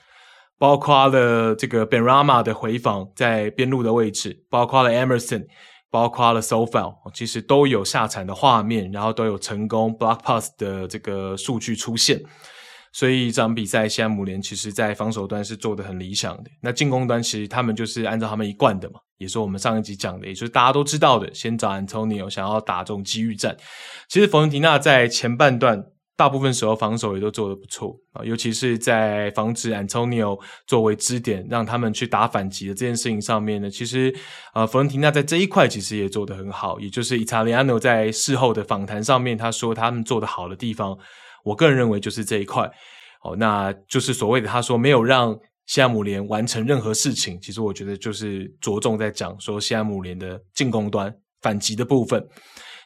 [0.57, 5.45] 包括了这个 b e n r a m a 的回防在边路的位置，包括了 Emerson，
[5.89, 12.21] 包括了 Sofal，其实都有下场的画面，然后都有成功 block pass 的这个数据出现。
[12.95, 16.51] 所以这场比赛，西汉姆联其实在防守端是做得很理想的。
[16.61, 23.57] 那进攻端其实他们就是按照他们一贯的嘛，也是我们上一集讲的，也就是大家都知道的，先找 Antonio 想要打这种机遇战。
[24.07, 25.83] 其实佛伦蒂纳在前半段
[26.15, 34.13] 大部分时候防守也都做得不错啊，尤其是在防止 Antonio 作为支点让他们去打反击的这件事情上面呢，其实
[34.53, 36.79] 呃佛伦蒂纳在这一块其实也做得很好。
[36.79, 40.95] 也就是 Italiano 在事后的访谈上面他说他们做得好的地方。
[41.43, 42.71] 我个人认为就是这一块，
[43.23, 52.25] 哦，那就是所谓的他说没有让西汉姆联完成任何事情，其实我觉得就是着重在讲说西汉姆联的进攻端反击的部分。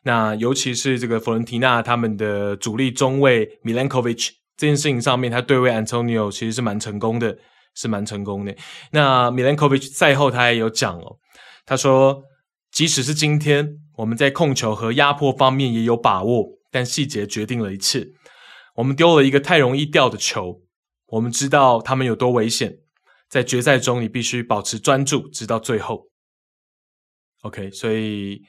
[0.04, 7.38] 那尤其是这个佛伦提纳他们的主力中卫 Milenkovic 这件事情上面，他对位 Antonio 其实是蛮成功的，
[7.76, 8.56] 是蛮成功的。
[8.92, 11.18] 那 Milenkovic 赛后他也有讲哦，
[11.66, 12.24] 他说
[12.72, 13.68] 即使是今天
[13.98, 18.06] 我们在控球和压迫方面也有把握，但细节决定了一切。
[18.76, 20.62] 我们丢了一个太容易掉的球，
[21.08, 22.78] 我们知道他们有多危险。
[23.30, 26.08] 在决赛中，你必须保持专注，直到最后。
[27.42, 28.42] OK，所以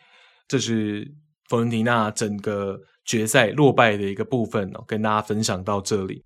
[0.46, 1.14] 这是
[1.48, 6.24] 佛伦蒂纳整个决赛落败的一个部分哦，跟大家分享到这里。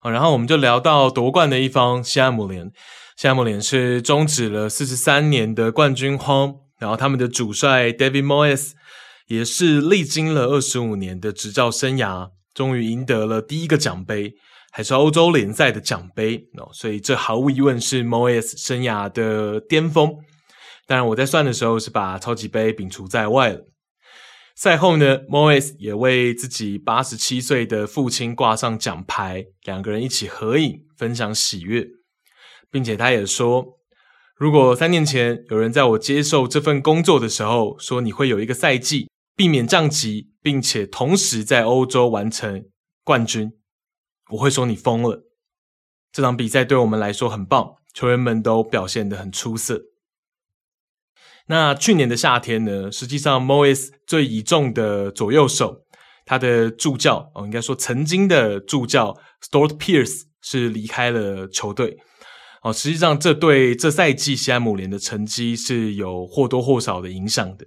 [0.00, 2.70] 好，然后我们就聊到夺冠的一方西汉姆联。
[3.16, 8.72] 西汉姆联是终止了四十三年的冠军荒，然后他们的主帅 David Moyes
[9.26, 12.30] 也是历经了二十五年的执教生涯。
[12.54, 14.34] 终于赢得了第一个奖杯，
[14.70, 20.14] 还是欧洲联赛的奖杯哦，所以这毫无疑问是 Moes 生涯的巅峰。
[20.86, 23.66] 当然，我在算的时候是把超级杯摒除在外了。
[24.56, 31.86] 赛后呢，Moyes 也为自己八十七岁的父亲挂上奖牌，两个人一起合影，分享喜悦，
[32.70, 33.78] 并且他也说，
[34.36, 42.64] 如果三年前有人在我接受这份工作的时候说你会有一个赛季避免降级，并且同时在欧洲完成
[43.04, 43.52] 冠军，
[44.30, 45.24] 我会说你疯了。
[46.12, 49.82] 这场比赛对我们来说很棒，球员们都表现得很出色。
[51.46, 55.84] 那去年的夏天呢，实际上 Moyes 最倚重的左右手，
[56.26, 61.98] 他的助教哦，应该说曾经的助教 Stuart Pearce 是离开了球队。
[62.62, 67.66] 哦，实际上这对这赛季西汉姆联的成绩是有或多或少的影响的。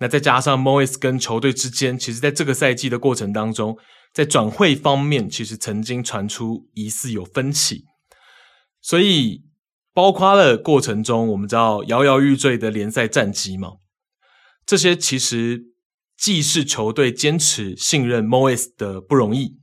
[0.00, 3.78] 那再加上 Moyes 跟球队之间，其实在这个赛季的过程当中，
[4.18, 7.84] 在转会方面，其实曾经传出疑似有分歧，
[8.80, 9.44] 所以
[9.94, 13.74] 包括了过程中，我们知道摇摇欲坠的联赛战绩嘛，
[14.66, 15.66] 这些其实
[16.16, 19.60] 既是球队坚持信任 Moyes 的不容易，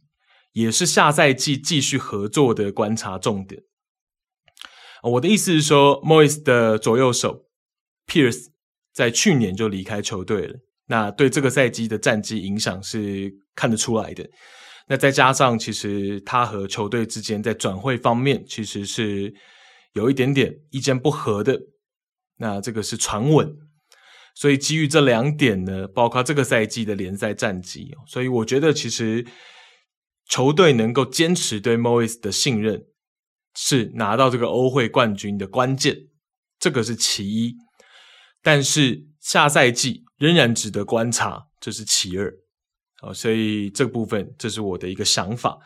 [0.54, 3.64] 也是下赛季继续合作的观察重点。
[5.04, 7.48] 我的意思是说，Moyes 的左右手
[8.08, 8.46] Pierce。
[8.94, 14.28] 在去年就离开球队了，那对这个赛季的战绩影响是看得出来的。
[14.88, 19.34] 那再加上，其实他和球队之间在转会方面其实是
[19.94, 21.60] 有一点点意见不合的。
[22.38, 23.50] 那这个是传闻，
[24.36, 29.26] 所以基于这两点呢，包括这个赛季的联赛战绩，所以我觉得其实
[30.30, 32.84] 球队能够坚持对 Moyes 的信任，
[33.56, 35.96] 是拿到这个欧会冠军的关键，
[36.60, 37.56] 这个是其一。
[38.44, 42.34] 但是下赛季仍然值得观察，这是其二。
[43.02, 45.58] 好，所以这部分这是我的一个想法。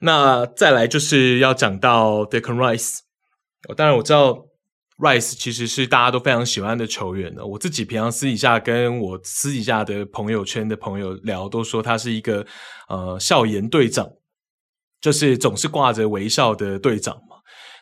[0.00, 2.98] 那再来就是要讲到 d e c o n Rice。
[3.76, 4.46] 当然我知道
[4.98, 7.34] Rice 其实是大家都非常喜欢的球员。
[7.36, 12.46] 我自己平常私底下跟我私底下的朋友圈的朋友聊，都说他是一个
[12.88, 14.08] 呃笑颜队长，
[15.00, 17.37] 就是总是挂着微笑的队长嘛。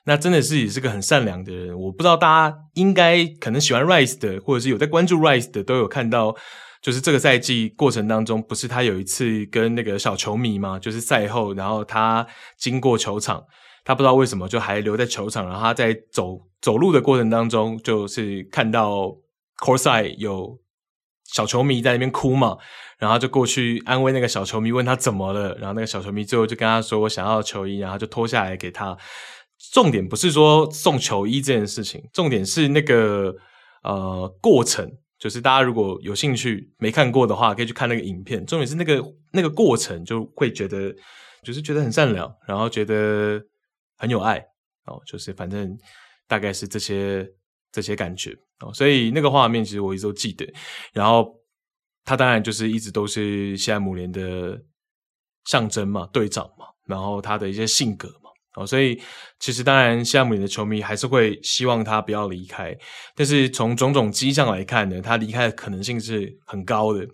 [0.08, 6.32] 那真的是也是个很善良的人，我不知道大家应该可能喜欢 Rice 的，或者是有在关注 Rice 的，都有看到，
[6.80, 10.78] 就是这个赛季过程当中，不是他有一次跟那个小球迷吗？
[10.78, 12.24] 就是赛后，然后他
[12.56, 13.44] 经过球场，
[13.84, 19.12] 他不知道为什么就还留在球场，然后他在走走路的过程当中，就是看到
[19.58, 20.60] Courtside 有
[21.24, 22.58] 小球迷在那边哭嘛，
[23.00, 28.96] 然后就过去安慰那个小球迷，问他怎么了，然后那个小球迷最后就跟他说我想要球衣，然后就脱下来给他。
[29.72, 33.34] 重点不是说送球衣这件事情，重点是那个
[33.82, 38.44] 呃过程，就是大家如果有兴趣没看过的话，可以去看那个影片。
[38.46, 39.02] 重点是那个
[39.32, 40.94] 那个过程，就会觉得
[41.42, 43.40] 就是觉得很善良，然后觉得
[43.96, 44.38] 很有爱
[44.84, 45.00] 哦。
[45.06, 45.76] 就是反正
[46.26, 47.26] 大概是这些
[47.72, 50.46] 这些感觉哦，所以那个画面其实我一直都记得。
[50.92, 51.34] 然后
[52.04, 54.60] 他当然就是一直都是西汉姆联的
[55.46, 58.25] 象征嘛，队长嘛，然后他的一些性格嘛，
[58.56, 59.00] 哦，所以
[59.38, 62.76] 其实当然西汉姆联的球迷还是会希望他不要离开，
[63.14, 67.06] 但是从种种迹象来看呢，他离开的可能性是很高的，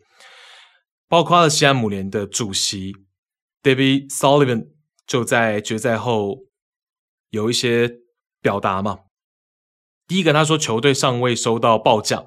[1.09, 2.93] 包括了西汉姆联的主席
[3.63, 4.69] David Sullivan
[5.07, 6.39] 就在决赛后
[7.31, 7.91] 有一些
[8.41, 9.01] 表达嘛。
[10.07, 12.27] 第一个，他说球队尚未收到报价，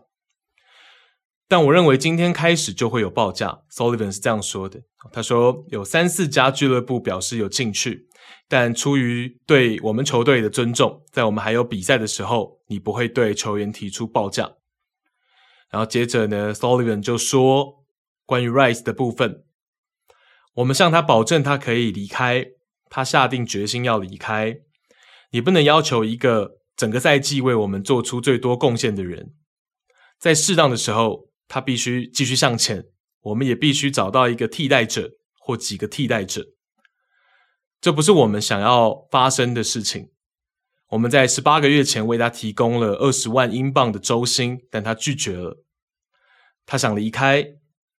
[1.48, 3.62] 但我认为今天开始就会有报价。
[3.72, 4.82] Sullivan 是这样说的。
[5.12, 8.08] 他说有三四家俱乐部表示有兴趣，
[8.48, 14.54] 但出于对我们球队的尊重，在我们还有比赛的时候，你不会对球员提出报价。
[15.70, 17.84] 然后接着呢，Sullivan 就说
[18.26, 19.44] 关于 Rice 的部分，
[20.56, 22.46] 我们向他保证他可以离开，
[22.90, 24.58] 他下定决心要离开。
[25.32, 26.60] 你不能要求一个。
[26.78, 29.34] 整个赛季为我们做出最多贡献的人，
[30.20, 32.86] 在适当的时候，他必须继续向前。
[33.22, 36.46] 我们也必须找到一个替代者或几个替代者。
[37.82, 40.12] 这不是我们想要发生的事情。
[40.90, 45.64] 我们在十八个月前为他提供了二十万英镑的周薪，但他拒绝了。
[46.68, 47.44] 他想离开，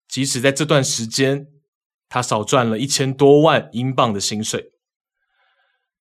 [0.09, 1.49] 即使在这段时间，
[2.09, 4.71] 他少赚了一千多万英镑的薪水。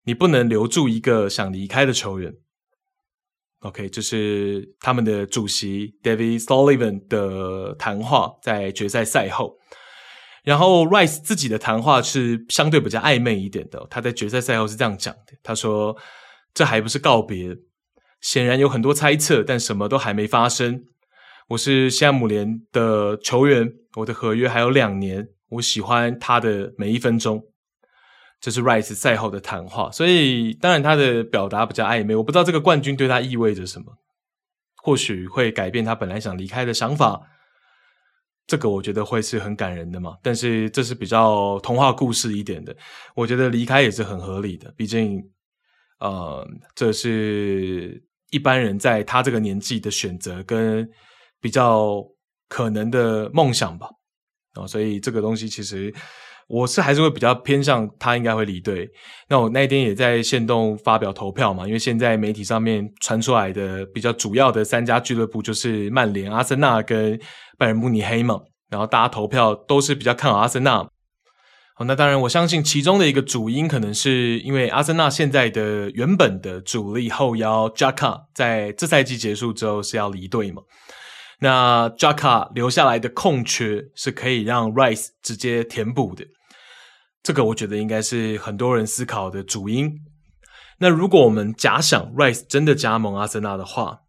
[0.03, 2.35] 你不能留住一个想离开的球员。
[3.65, 9.57] OK，这是他们的主席 David Sullivan 的谈话，在决赛赛后。
[10.43, 13.87] 然后 Rice 自己的谈话是相对比较暧昧一点的。
[13.89, 15.97] 他在决赛赛后是这样讲的：“他说，
[16.53, 17.57] 这还不是告别，
[18.21, 20.83] 显然有很多猜测，但什么都还没发生。
[21.47, 27.41] 我是西汉姆联的球员，我的合约还有两年，我喜欢他的每一分钟。”
[28.45, 33.85] 这是 Rice 赛后的谈话，所以当然他的表达比较暧昧，我不知道这个冠军对他意味着什么，
[34.83, 37.19] 或许会改变他本来想离开的想法，
[38.45, 40.17] 这个我觉得会是很感人的嘛。
[40.21, 42.77] 但是这是比较童话故事一点的，
[43.15, 45.27] 我觉得离开也是很合理的，毕竟，
[45.97, 50.87] 呃，这是一般人在他这个年纪的选择跟
[51.41, 51.99] 比较
[52.47, 53.89] 可能的梦想吧。
[54.53, 55.91] 哦，所以这个东西其实。
[56.47, 58.87] 我是还是会比较偏向他应该会离队。
[59.29, 67.19] 那我那一天也在线动发表投票嘛，因为现在媒体上面传出来的比较主要的三家俱乐部就是曼联、阿森纳跟
[67.57, 70.87] 拜仁慕尼黑嘛，然后大家投票都是比较看好阿森纳。
[71.77, 80.61] 好，那当然我相信其中的一个主因可能是因为阿森纳现在的原本的主力后腰 Jaka 在这赛季结束之后是要离队嘛。
[81.45, 86.25] 那 Xhaka 留下来的空缺是可以让 Rice 直接填补的，
[87.21, 89.93] 这个我觉得应该是很多人思考的主因。
[90.79, 93.99] 那如果我们假想 Rice 真的加盟阿森纳的话，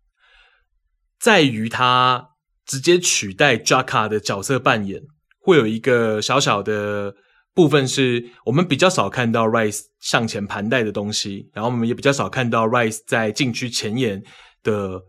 [1.21, 2.31] 在于他
[2.65, 5.03] 直接取代 Xhaka 的角色扮演，
[5.39, 7.15] 会有一个小小的
[7.53, 14.23] 部分是我们比较少看到 Rice 向前盘带的东西，然后我们也比较少看到 Rice 在禁区前沿
[14.63, 15.03] 的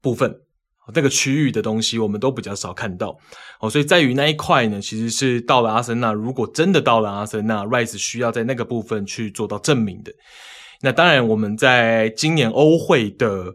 [0.00, 0.43] 部分。
[0.92, 3.16] 那个区域的东西，我们都比较少看到
[3.60, 10.12] 哦，所以在于那一块呢，其实是到了阿森纳，如果真的到了阿森纳，Rice 需要在那个部分去做到证明的。
[10.82, 13.46] 那当然，我们在今年欧会的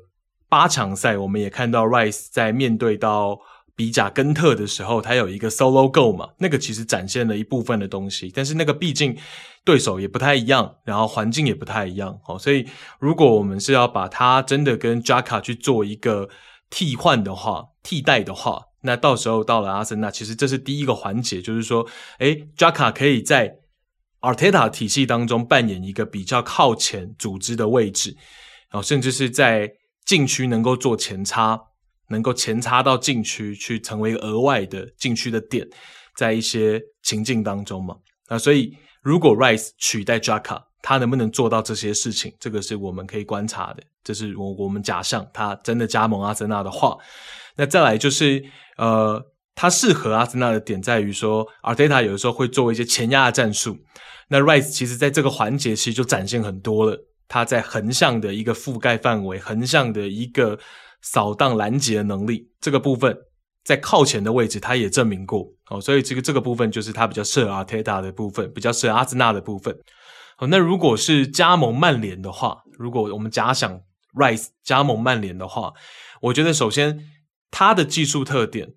[0.50, 3.38] 八强赛，我们也看到 Rice 在面对到
[3.76, 9.16] 比甲根特的时候，他有一个 solo go 嘛，那个其实展现了一部分的东西，但是那个毕竟
[9.64, 12.66] 对手也不太一样，然后环境也不太一样哦，所以
[13.00, 16.28] 如果我们是要把他真的跟 Jaka 去做一个。
[16.70, 21.88] 替换的话，替代的话，那到时候到了阿森纳，其实这是第一个环节，就是说，
[22.20, 23.58] 诶，Xhaka 可以在
[24.22, 28.16] Arteta 体系当中扮演一个比较靠前组织的位置，
[28.70, 29.72] 然后甚至是在
[30.06, 31.60] 禁区能够做前插，
[32.10, 35.68] 能够前插到禁区去成为额外的禁区的点，
[36.16, 37.96] 在一些情境当中嘛，
[38.28, 42.34] 那所以如果 Rice 取代 Xhaka 他能不能做到这些事情？
[42.40, 43.84] 这个是我们可以观察的。
[44.04, 46.98] 这是我我们假象他真的加盟阿森纳的话，
[47.56, 48.44] 那再来就是
[48.78, 49.24] 呃，
[49.54, 53.78] 他适合阿森纳的点在于说，阿尔特塔有的时候会做一些前压的战术。
[54.30, 56.98] 那 Rice 其实在这个环节其实就展现很多了。
[57.28, 60.58] 他在横向的一个覆盖范围，横向的一个
[61.04, 63.16] 扫荡拦截的能力，这个部分
[63.64, 65.80] 在靠前的位置他也证明过哦。
[65.80, 69.78] 所以这个这个部分就是他比较适合阿尔特塔的部分，比较适合阿森纳的部分。
[70.40, 73.82] 好，那如果是加盟曼联的话，如果我们假想
[74.14, 75.74] Rice 加盟曼联的话，
[76.22, 77.10] 我觉得首先
[77.52, 78.76] 他的技术特点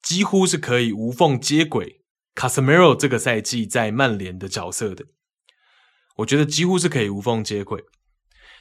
[0.00, 2.04] 几乎是可以无缝接轨
[2.36, 5.06] Casemiro 这个赛季在曼联的角色的，
[6.18, 7.82] 我觉得几乎是可以无缝接轨。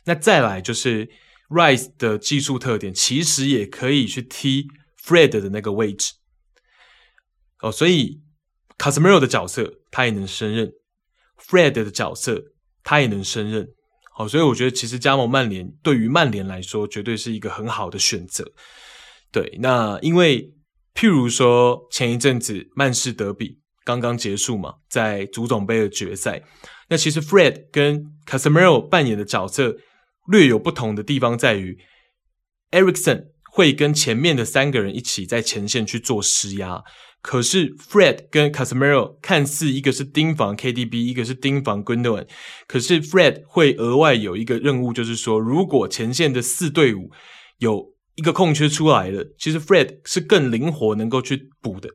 [0.06, 1.08] 那再来就是
[1.50, 4.66] Rice 的技术特点其实也可以去踢
[5.00, 6.14] Fred 的那个位置。
[7.60, 8.24] 哦，所以
[8.80, 10.74] Casemiro 的角色他也能胜任
[11.48, 12.42] ，Fred 的角色
[12.84, 13.68] 他也能胜任。
[14.14, 18.52] 好，所以我觉得其实加盟曼联对于曼联来说绝对是一个很好的选择。
[19.32, 20.52] 对，那因为
[20.94, 26.44] 譬如说前一阵子曼市德比刚刚结束嘛，在足总杯的决赛，
[26.90, 29.78] 那其实 Fred 跟 Casemiro 扮演的角色
[30.28, 31.80] 略有不同的地方在于
[32.72, 36.84] ，Eriksen 会跟前面的三个人一起在前线去做施压。
[37.22, 42.28] 可是 Fred 跟 Casemiro 看似一个是盯防 KDB，一个是盯防 g u n d o a n
[42.66, 47.12] 可是 Fred 会额外有一个任务，就是说如果前线的四对五
[47.58, 51.90] 有一个空缺出来了，其实 Fred 是更灵活，能够去补的。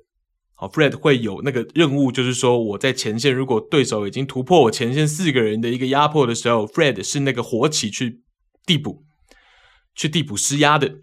[0.56, 8.20] 好，Fred 会有那个任务，就是说我在前线，如果对手已经突破我前线四个人的一个压迫的时候，Fred 是那个活棋去
[8.66, 9.04] 递补、
[9.94, 10.96] 去递补施压的。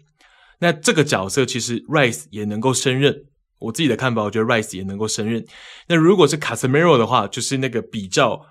[0.60, 3.24] 那这个角色其实 Rice 也能够胜任。
[3.62, 5.44] 我自己的看法，我觉得 Rice 也能够胜任。
[5.88, 8.44] 那如果是 Casemiro 的话，就是那个比较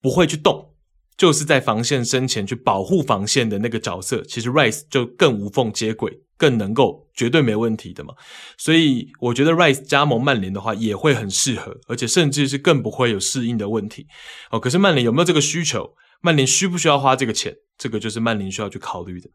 [0.00, 0.74] 不会去动，
[1.16, 8.14] 就是在防线身前去保护防线的那个角色，其实 Rice 就更无缝接轨，更能够绝对没问题的嘛。
[8.58, 14.06] 所以我觉得 Rice 加盟曼联的话也会很适合，而且甚至是更不会有适应的问题。
[14.50, 15.94] 哦，可是曼联有没有这个需求？
[16.20, 17.54] 曼联需不需要花这个钱？
[17.76, 19.28] 这个就是曼联需要去考虑的。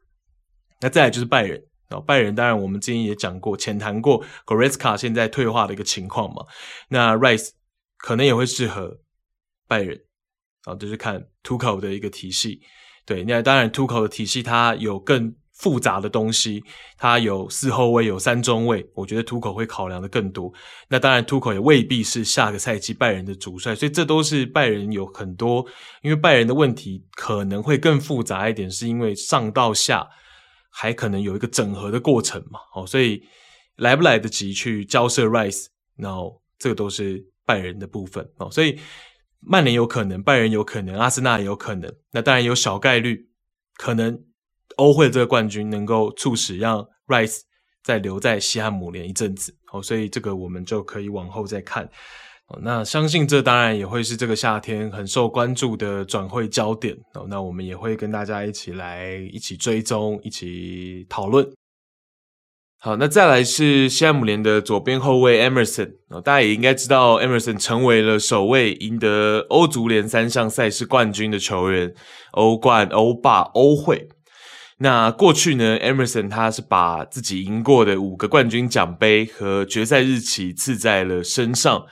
[0.79, 1.61] 那再来就是拜仁。
[1.89, 6.45] 然后拜仁当然，我们之前也讲过、浅谈过 Goretzka 现在退化的一个情况嘛。
[6.89, 7.51] 那 Rice
[7.97, 8.99] 可能也会适合
[9.67, 9.97] 拜仁，
[10.65, 12.59] 啊，就是看 Tuchel 的一个体系。
[13.05, 16.61] 对，那当然 Tuchel 的体系它有更复杂的东西，
[16.97, 20.53] 它有四后卫，有三中卫，我觉得 Tuchel 会考量的更多。
[20.89, 25.65] 那当然 Tuchel 也未必是下个赛季拜仁的主帅，所以这都是拜仁有很多，
[26.01, 30.05] 因为拜仁的问题可能会更复杂一点，是因为上到下。
[30.79, 33.23] 还可能有一个整合的过程嘛，哦，所以
[33.77, 35.65] 来不来得及去交涉 Rice，
[35.95, 38.79] 然后这个都是拜仁的部分哦，所以
[39.39, 43.27] 曼联有可能，拜仁有可能，阿森纳也有可能，那当然有小概率，
[43.75, 44.23] 可能
[44.75, 47.39] 欧会这个冠军能够促使让 Rice
[47.81, 51.89] 再留在西汉姆联一阵子，哦，所以这个我们就可以往后再看。
[52.61, 57.27] 那相信这当然也会是这个夏天很受关注的转会焦点哦。
[57.29, 61.45] 那我们也会跟大家一起来一起追踪，一起讨论。
[62.79, 71.93] 好，那再来是西汉姆联的左边后卫 Emerson 哦，大家也应该知道，Emerson 成为了首位赢得欧足联三项赛事冠军的球员，
[72.31, 74.07] 欧冠、欧霸、欧会。
[74.77, 81.83] 那过去呢，Emerson 他是把自己赢过的五个冠军奖杯和决赛日期刺在了身上。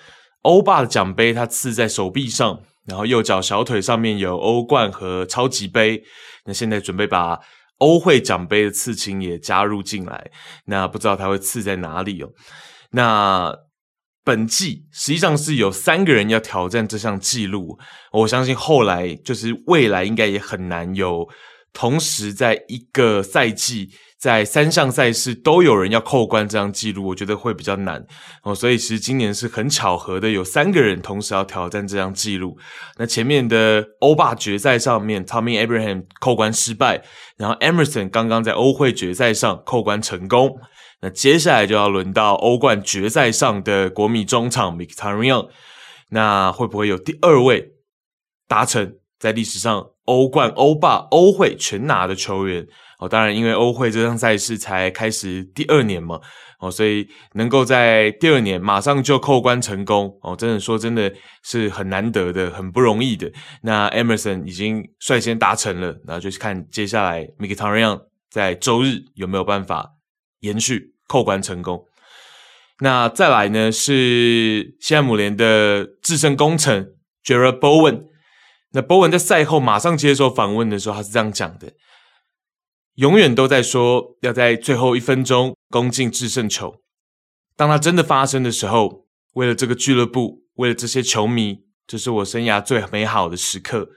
[0.45, 6.03] 欧霸的奖杯，它刺在手臂上，然后右脚小腿上面有欧冠和超级杯。
[6.45, 7.39] 那现在准备把
[7.79, 10.31] 欧会奖杯的刺青也加入进来，
[10.65, 12.29] 那不知道它会刺在哪里哦。
[12.91, 13.51] 那
[14.23, 17.79] 本季实际上是有三个人要挑战这项纪录，
[18.11, 21.27] 我相信后来就是未来应该也很难有
[21.73, 23.89] 同时在一个赛季。
[24.26, 28.03] 在三项赛事都有人要扣关这样记录，我觉得会比较难
[28.41, 28.55] 哦。
[28.55, 32.57] 所以其实今年是很巧合的，有三个人同时要挑战这样记录。
[32.97, 37.03] 那前面的欧霸决赛上面，Tommy Abraham 扣关失败，
[37.38, 40.57] 然后 Emerson 刚刚在欧会决赛上扣关成功。
[41.01, 45.49] 那接下来就要轮到欧冠决赛上的国米中场 Mkhitaryan，
[46.09, 47.73] 那会不会有第二位
[48.47, 52.65] 达成在历史上欧冠、欧霸、欧会全拿的球员？
[53.07, 56.19] 当然，因为欧会这项赛事才开始第二年嘛，
[56.59, 63.31] 哦，所以能够在第二年马上就扣关成功，哦，真的说真的是很难得的，很不容易的。
[63.61, 67.99] 那 Emerson 已经率先达成了，然后就是看接下来 m i k i t a r i a n
[68.29, 69.91] 在周日有没有办法
[70.39, 71.85] 延续扣关成功。
[72.79, 76.93] 那再来呢是西汉姆联的制胜功臣
[77.23, 78.03] Jarrod Bowen，
[78.73, 81.71] 那 Bowen 在赛后马上接受访问的时候，他是这样讲的。
[82.95, 86.81] 永远都在说要在最后一分钟攻进制胜球，
[87.57, 93.89] 当它真的发生的时候，为了这个俱乐部，为了这些球迷，这是我生涯最美好的时刻。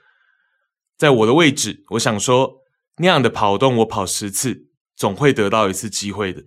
[0.96, 2.62] 在我的位置，我想说，
[2.96, 6.42] 那样的跑动我跑十次，总会得到一次机会的。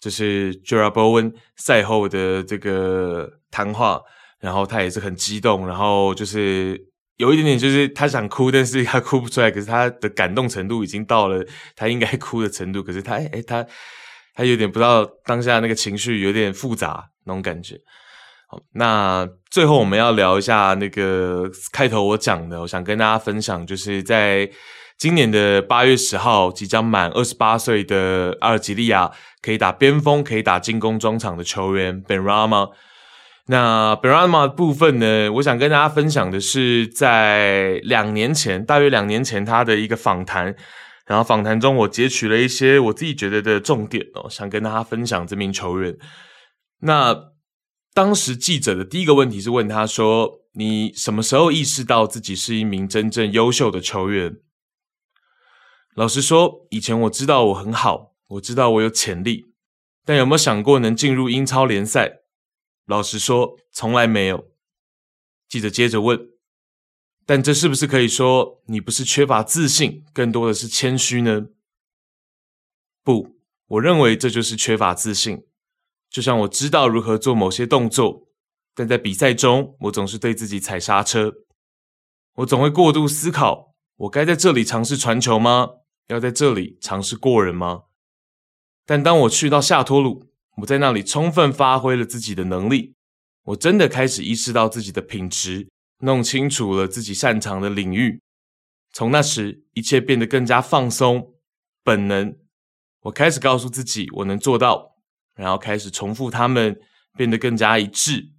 [0.00, 4.02] 这是 Jara Bowen 赛后的这个谈话，
[4.40, 6.89] 然后他也是很激动，然后就是。
[7.20, 9.50] 有一点点，就是他想哭，但是他哭不出来。
[9.50, 11.44] 可是他的感动程度已经到了
[11.76, 12.82] 他应该哭的程度。
[12.82, 13.66] 可是他， 哎、欸，他
[14.34, 17.76] 他有点不知道当下那个情绪，有点复杂那种感觉。
[18.48, 24.50] 好，那最后我们要聊一下那个开头我讲的，我想跟大家分享，就是在
[24.96, 29.10] 今年的八月十号，即将满二十八岁的阿尔及利亚
[29.42, 32.70] 可以打边锋、可以打进攻中场的球员 Benram。
[33.50, 40.54] 那 Benrahma 的部分呢，我想跟大家分享的是，在两年前，大约两年前他的一个访谈。
[41.04, 45.98] 然后访谈中，我截取了一些我自己觉得的重点哦，想跟大家分享这名球员。
[46.82, 47.32] 那
[47.92, 54.36] 当时记者的第一个问题是问他说：“你什么时候意识到自己是一名真正优秀的球员？”
[55.96, 59.46] 老实说，以前我知道我很好，我知道我有潜力，
[60.04, 62.19] 但有没有想过能进入英超联赛？
[62.90, 64.50] 老实说，从来没有。
[65.48, 66.30] 记者接着问。
[67.24, 71.46] 但这是不是可以说你不是缺乏自信，更多的是谦虚呢？
[73.04, 73.36] 不，
[73.68, 75.46] 我认为这就是缺乏自信。
[76.08, 78.26] 就像我知道如何做某些动作，
[78.74, 81.32] 但在比赛中，我总是对自己踩刹车。
[82.38, 85.68] 我总会过度思考：我该在这里尝试传球吗？
[86.08, 87.84] 要在这里尝试过人吗？
[88.84, 92.94] 但当我去到夏托鲁，我在那里充分发挥了自己的能力。
[93.44, 95.68] 我真的开始意识到自己的品质。
[96.02, 98.22] 弄清楚了自己擅长的领域，
[98.90, 101.34] 从那时一切变得更加放松、
[101.84, 102.34] 本能。
[103.02, 104.96] 我开始告诉自己我能做到，
[105.34, 106.80] 然后开始重复他们，
[107.18, 108.30] 变得更加一致。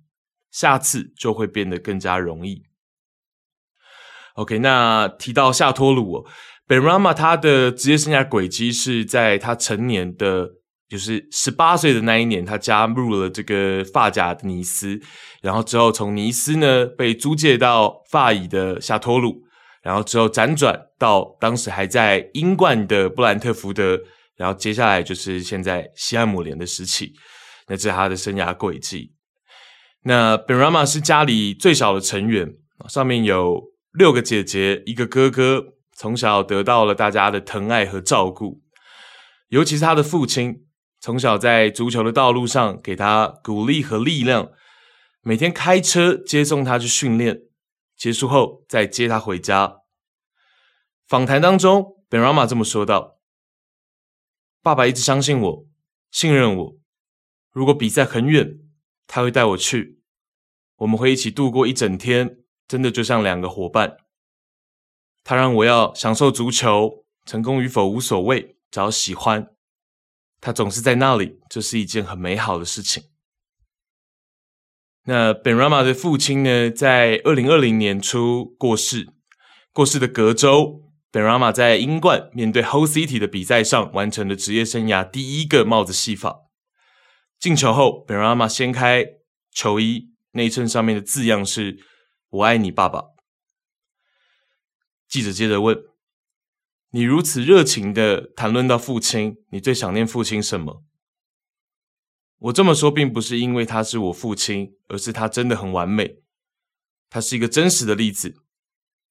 [0.49, 2.63] 下次就会变得更加容易。
[4.33, 6.25] OK，那提到夏托鲁哦
[6.67, 10.55] ，Ben Rama 他的职业生涯轨迹是在他成年的。
[10.91, 14.99] 就是十八岁的那一年，他加入了这个法甲的尼斯，
[15.41, 19.41] 然后之后从尼斯呢被租借到法乙的夏托鲁，
[19.81, 23.97] 然后之后辗转到当时还在英冠的布兰特福德，
[24.35, 27.13] 然后接下来就是现在西汉姆联的时期，
[27.69, 29.13] 那这是他的生涯轨迹。
[30.03, 32.53] 那 Benrahma 是家里最小的成员，
[32.89, 33.63] 上面有
[33.93, 35.63] 六个姐姐，一个哥哥，
[35.95, 38.59] 从小得到了大家的疼爱和照顾，
[39.47, 40.65] 尤其是他的父亲。
[41.01, 44.51] 从小在足球的道路上给他鼓励和力量，
[45.21, 47.41] 每天开车接送他去训练，
[47.97, 49.77] 结束后再接他回家。
[51.07, 53.17] 访谈当中，Benrahma 这么说道
[54.61, 55.65] ：“爸爸一直相信我，
[56.11, 56.77] 信任我。
[57.49, 58.59] 如果比赛很远，
[59.07, 60.03] 他会带我去，
[60.75, 62.37] 我们会一起度过一整天，
[62.67, 63.97] 真的就像两个伙伴。
[65.23, 69.50] 他让我要享受足球，成功与否无所谓，只要喜欢。”
[70.41, 73.03] 他总是在那里，这是一件很美好的事情。
[75.03, 79.13] 那 Benrahma 的父亲呢，在二零二零年初过世。
[79.71, 80.81] 过世的隔周
[81.11, 86.41] ，Benrahma 在英冠面对 Hull City 的比赛上，完成了职业生涯第一个帽子戏法。
[87.39, 89.05] 进球后，Benrahma 掀开
[89.51, 91.77] 球衣，内衬上面的字样是
[92.29, 93.05] “我爱你，爸爸”。
[95.07, 95.90] 记者接着问。
[96.93, 100.83] 你如此热情的谈论到父亲，你最想念父亲什么？
[102.37, 106.21] 我这么说并不是因为他是我父亲，而是他真的很完美。
[107.09, 108.43] 他是一个真实的例子，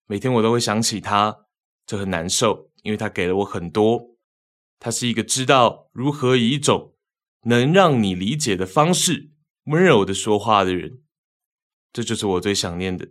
[0.06, 1.46] 每天我都会想起他，
[1.86, 4.16] 这很难受，因为他给了我很多。
[4.78, 6.94] 他是一个知道如何以一种
[7.44, 9.30] 能让你理解的方式
[9.64, 11.02] 温柔的说话的人，
[11.94, 13.08] 这就是我最想念的。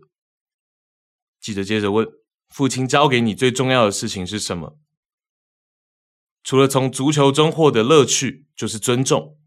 [1.41, 2.07] 记者接着问。
[2.50, 4.78] 父亲教给你最重要的事情是什么？
[6.43, 9.38] 除了从足球中获得乐趣，就是尊重，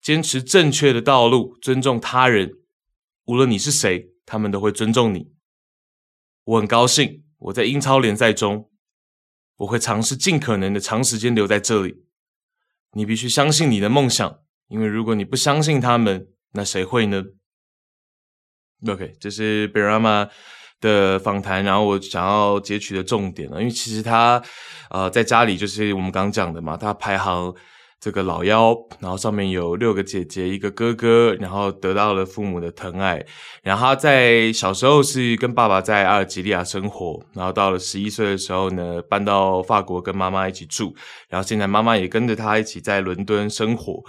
[0.00, 2.52] 坚持正确的道路，尊重他人。
[3.24, 5.32] 无论你是谁，他们都会尊重你。
[6.44, 8.70] 我很高兴，我在英超联赛中，
[9.56, 12.04] 我会尝试尽可能的长时间留在这里。
[12.92, 17.24] 你必须相信你的梦想，因为如果你不相信他们，那谁会呢
[18.86, 20.30] ？OK，这是 Benrahma
[20.86, 24.40] 的访谈，然后我想要截取的重点呢，因为其实他，
[24.90, 27.52] 呃，在家里就是我们刚讲的嘛，他排行
[27.98, 33.24] 这个老幺，然后上面有六个姐姐，一个哥哥，然后得到了父母的疼爱，
[33.62, 40.94] 然后他在小时候是跟爸爸在阿尔及利亚生活，然后到了十一岁的时候呢，搬到法国跟妈妈一起住，
[41.28, 44.00] 然后现在妈妈也跟着他一起在伦敦生活。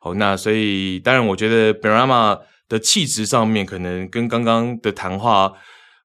[0.00, 5.52] 哦，那所以当然，我觉得 Benrahma 的气质上面可能跟刚刚的谈话。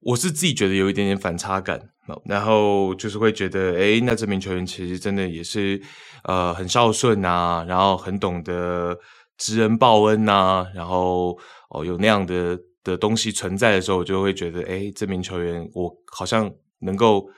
[0.02, 1.89] 我是自己觉得有一点点反差感，
[2.26, 5.82] 然后就是会觉得，诶，那这名球员其实真的也是，
[6.24, 8.97] 呃，很孝顺啊，然后很懂得
[9.38, 11.38] 知恩报恩呐，然后
[11.70, 17.30] 哦有那样的的东西存在的时候，我就会觉得，诶，这名球员我好像能够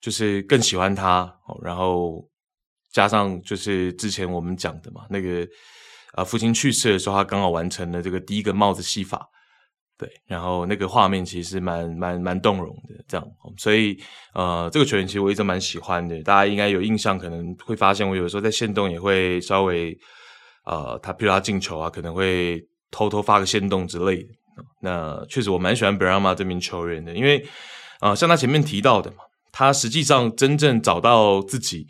[0.00, 2.28] 就是更喜欢他，然后
[2.92, 5.48] 加上就是之前我们讲的嘛，那个
[6.16, 9.26] 呃父亲去世的时候，他刚好完成了这个第一个帽子戏法。
[9.96, 13.24] 对，然后那个画面其实蛮蛮蛮动容的，这样，
[13.56, 13.96] 所以
[14.34, 19.96] 呃，这个球员其实我一直蛮喜欢的，大家应该有印象，可能会发现我有时候在线动也会稍微
[20.64, 24.28] 呃，他譬如他进球啊，可能会偷偷发个线动之类的。
[24.80, 27.38] 那确实我蛮喜欢 Brahma 这名球员的，因为
[28.00, 29.18] 啊、呃，像他前面提到的嘛，
[29.52, 31.86] 他实际上真正找到自己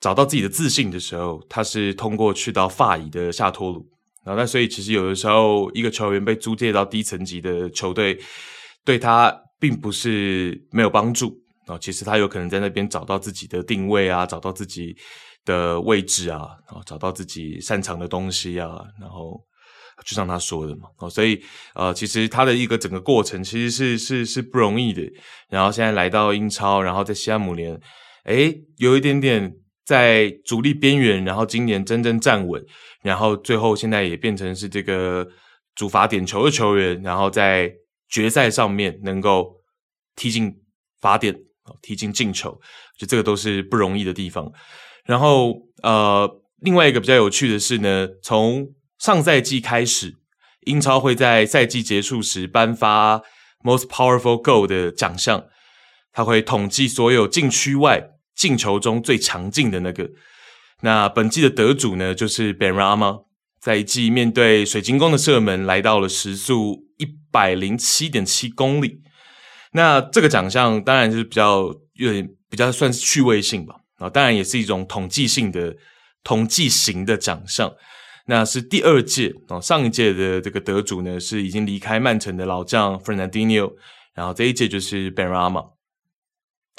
[0.00, 3.86] 找到自己的自信的时候，他是通过去到法乙的夏托鲁。
[4.24, 8.18] 然后，那所以其实有的时候，一个球员被租借到低层级的球队，
[8.84, 11.34] 对他并不是没有帮助
[11.66, 11.78] 啊。
[11.78, 14.94] 其实他有可能在那边找到自己的定位啊，找到自己
[15.46, 18.68] 的位置啊，然后找到自己擅长的东西啊。
[19.00, 19.40] 然后
[20.04, 21.42] 就像他说的嘛，哦，所以
[21.74, 25.02] 呃，其实他的一个整个过程其实是是是不容易的。
[25.48, 27.78] 然后现在来到英超，然后在西汉姆联，
[28.24, 29.50] 诶，有一点点
[29.84, 32.62] 在主力边缘，然后今年真正站稳。
[33.02, 35.26] 然后最后现在也变成是这个
[35.74, 37.72] 主罚点球的球员，然后在
[38.08, 39.56] 决赛上面能够
[40.16, 40.54] 踢进
[41.00, 41.34] 罚点，
[41.80, 42.60] 踢进进球，
[42.98, 44.52] 就这个都是不容易的地方。
[45.04, 50.16] 然后呃，另外一个比较有趣的是呢，从上赛季开始，
[50.66, 53.22] 英超会在赛季结束时颁发
[53.62, 55.46] Most Powerful Goal 的奖项，
[56.12, 60.10] 他会统计所有禁区外进球中最强劲的那个。
[60.82, 63.24] 那本季的得主呢，就是 Ben Rama，
[63.60, 69.02] 在一季面对水晶宫的射门来到了时速一百零七点七公里。
[69.72, 75.76] 那这个奖项当然是比较有点比较算是趣味性吧，啊，当然也是一种统计性的
[76.24, 77.72] 统计型的奖项。
[78.26, 83.72] 那是第二届哦，上一届的这个得主呢是已经离开曼城的老将 Fernandinho，
[84.14, 85.72] 然后这一届就是 Ben Rama。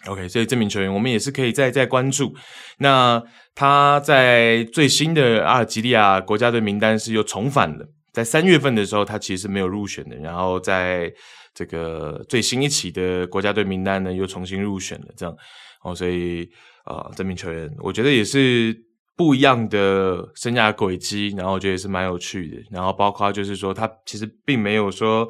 [0.07, 2.33] OK，所以这名球员我们也是可以再再关注。
[2.79, 3.21] 那
[3.53, 11.11] 他在最新的阿尔及利亚国家队名单是又重返了，在三月份的时候他其实是没有入选的，然后在
[11.53, 15.35] 这个最新一期的国家队名单呢又重新入选了，这样
[15.83, 16.43] 哦，所以
[16.83, 18.75] 啊、呃，这名球员我觉得也是
[19.15, 22.57] 不一样的生涯轨迹，然后我觉得也是蛮有趣的。
[22.71, 25.29] 然后包括就是说他其实并没有说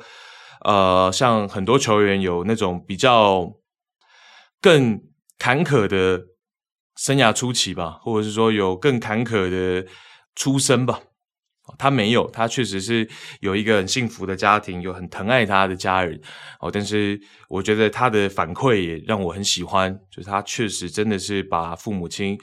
[0.64, 3.52] 呃像很多球员有那种比较。
[4.64, 5.02] 更
[5.40, 6.22] 坎坷的
[6.96, 9.88] 生涯初期吧，或者是说有更坎坷的
[10.36, 11.02] 出生吧。
[11.78, 13.08] 他没有，他确实是
[13.40, 16.20] 有一个很幸福的家庭，有很疼爱他的家人。
[16.60, 17.18] 哦，但是
[17.48, 22.38] 我觉得他的反馈也让我很喜欢，就是他确实真的是把父母亲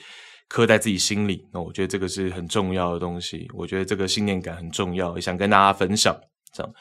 [0.49, 1.47] 刻在自己心里。
[1.53, 6.17] 那我觉得这个是很重要的东西，我觉得这个信念感很重要，也想跟大家分享。
[6.55, 6.73] 这样，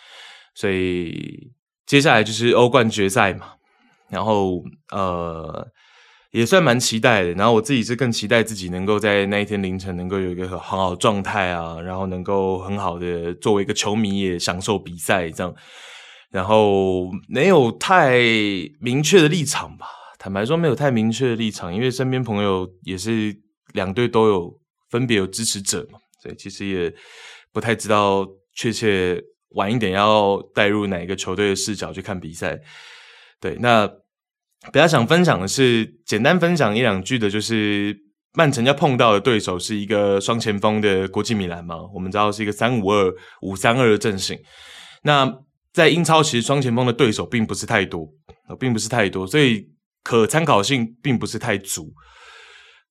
[0.55, 1.51] 所以
[1.85, 3.53] 接下来就是欧冠决赛嘛。
[4.09, 5.67] 然后呃，
[6.37, 7.31] 也算蛮期待的。
[7.33, 15.51] 然后我自己是更期待自己能够在那一天凌晨能够有一个很好的状态啊，然后能够很好的作为一个球迷也享受比赛这样。
[16.29, 18.19] 然后没有太
[18.79, 19.87] 明确的立场吧，
[20.19, 23.35] 坦白说没有太明确的立场，因为身边朋友也是
[23.73, 24.53] 两队都有
[24.91, 26.93] 分别有支持者嘛，所以其实也
[27.51, 29.19] 不太知道确切
[29.55, 32.59] 晚一点要带入哪一个球队的视角去看比赛。
[33.39, 33.89] 对，那
[34.71, 37.95] 比较想分享的是，简单分享一两句的，就是
[38.33, 41.75] 曼城要碰到的对手是一个双前锋的国际米兰嘛。
[41.93, 44.37] 我们知道是一个三五二五三二的阵型。
[45.03, 45.31] 那
[45.73, 48.07] 在英超，其实双前锋的对手并不是太多，
[48.59, 49.65] 并不是太多，所以
[50.03, 51.93] 可参考性并不是太足。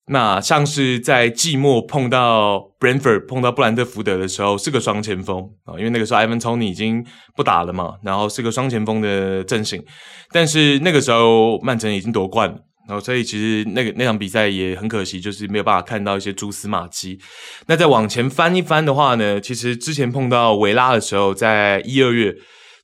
[0.08, 7.04] 那像是在季末碰到 Brentford 碰到布兰特福德的时候，是个双前锋啊，因为那个时候 Ivan Tony 已经
[7.34, 9.84] 不打了嘛，然后是个双前锋的阵型。
[10.30, 12.56] 但是那个时候曼城已经夺冠了，
[12.88, 17.18] 然后所以其实那个那场比赛也很可惜，就是没有办法看到一些蛛丝马迹。
[17.66, 22.32] 那再往前翻一翻的话呢，其实之前碰到维拉的时候，在一二月，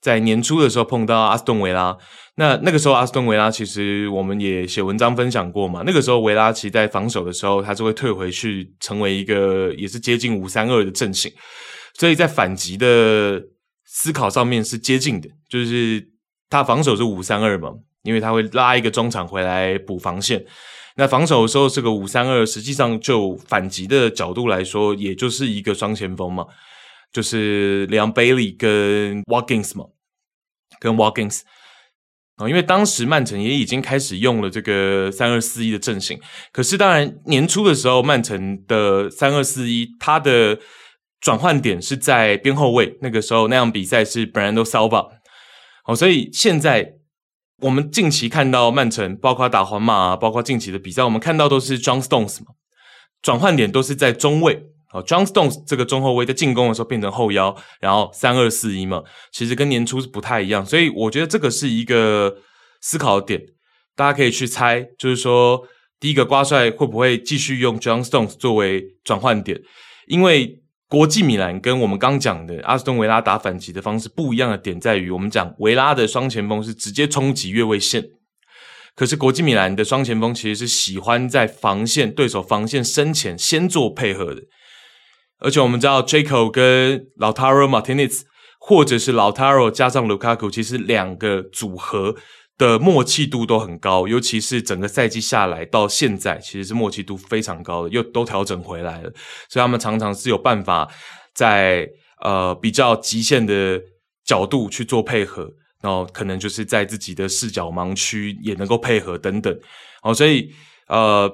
[0.00, 1.96] 在年初的时候碰到阿斯顿维拉。
[2.36, 5.82] 那那个时候，阿斯顿维拉其实我们也写文章分享过嘛。
[5.84, 11.30] 那个时候，维拉其在防守的时候，他就会退回去，成为一个也是接近五三二的阵型。
[11.98, 13.42] 所以在反击的
[13.84, 16.08] 思考上面是接近的，就是
[16.48, 17.70] 他防守是五三二嘛，
[18.02, 20.42] 因为他会拉一个中场回来补防线。
[20.96, 26.46] 那防守的时候是个五三二，实际上就反击的角度来说，也就是一个双前锋嘛，
[27.12, 29.84] 就是 Leon Bailey 跟 Watkins 嘛，
[30.80, 31.42] 跟 Watkins。
[32.36, 36.18] 啊因为当时曼城也已经开始用了这个三二四一的阵型，
[36.52, 40.58] 可是当然年初的时候，曼城的三二四一它的
[41.20, 45.08] 转换点是在边后卫，那个时候那样比赛是 Bernardo Silva，
[45.84, 46.94] 好，所以现在
[47.58, 52.46] 我们近期看到曼城，包括打皇马，包括近期的比赛，我们看到都是 John Stones 嘛，
[53.20, 62.36] 转换点都是在中卫，哦，John Stones 这个中后卫在进攻的时候变成后腰，然后三二四一嘛，其实跟年初是不太一样，所以我觉得这个是一个
[62.80, 63.40] 思考点，
[63.96, 65.66] 大家可以去猜，就是说
[65.98, 69.60] 第一个瓜帅会不会继续用 John Stones 作为转换点，
[70.06, 78.04] 因为国际米兰跟我们刚讲的阿斯顿维拉打反击的方式不一样的点在于，我们讲维拉的双前锋是直接冲击越位线。
[78.94, 84.42] 可是国际米兰的双前锋其实是喜欢在防线对手防线身前先做配合的，
[85.42, 88.22] 而且我们知道，Jaco 跟 Lautaro Martinez，
[88.58, 92.14] 或者是 Lautaro 加上 Lukaku，其实两个组合
[92.56, 99.12] 的默契度都很高，尤其是整个赛季下来到现在，其实是默契度非常高的，又都调整回来了，
[99.48, 100.88] 所以他们常常是有办法
[101.34, 101.88] 在
[102.22, 103.80] 呃比较极限的
[104.24, 105.50] 角度去做配合。
[105.82, 109.52] 然后可能就是在自己的视角盲区也能够配合等等，
[110.00, 110.48] 好，所以
[110.86, 111.28] 呃，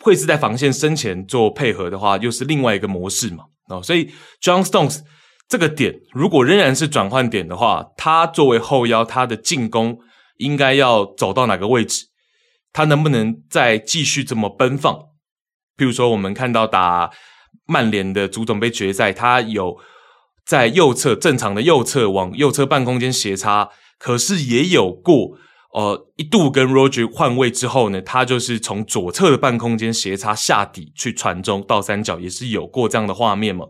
[0.00, 4.10] 会是在防线身前做配合的话，又是另外一个模式嘛，哦，所以
[4.42, 5.00] John Stones
[5.48, 9.98] 这个点如果仍然是转换点的话，他作为后腰，他的进攻
[10.38, 12.06] 应该要走到哪个位置？
[12.72, 14.94] 他能不能再继续这么奔放？
[15.76, 17.10] 譬如说，我们看到打
[17.66, 19.78] 曼联的足总杯决赛，他有。
[20.46, 23.68] 在右侧正常的右侧往右侧半空间斜插，
[23.98, 25.36] 可是也有过，
[25.74, 33.66] 呃，一度跟 Roger 换位之后呢，他就是从左侧的半空间斜插下底去传中到三角，也是有过这样的画面嘛。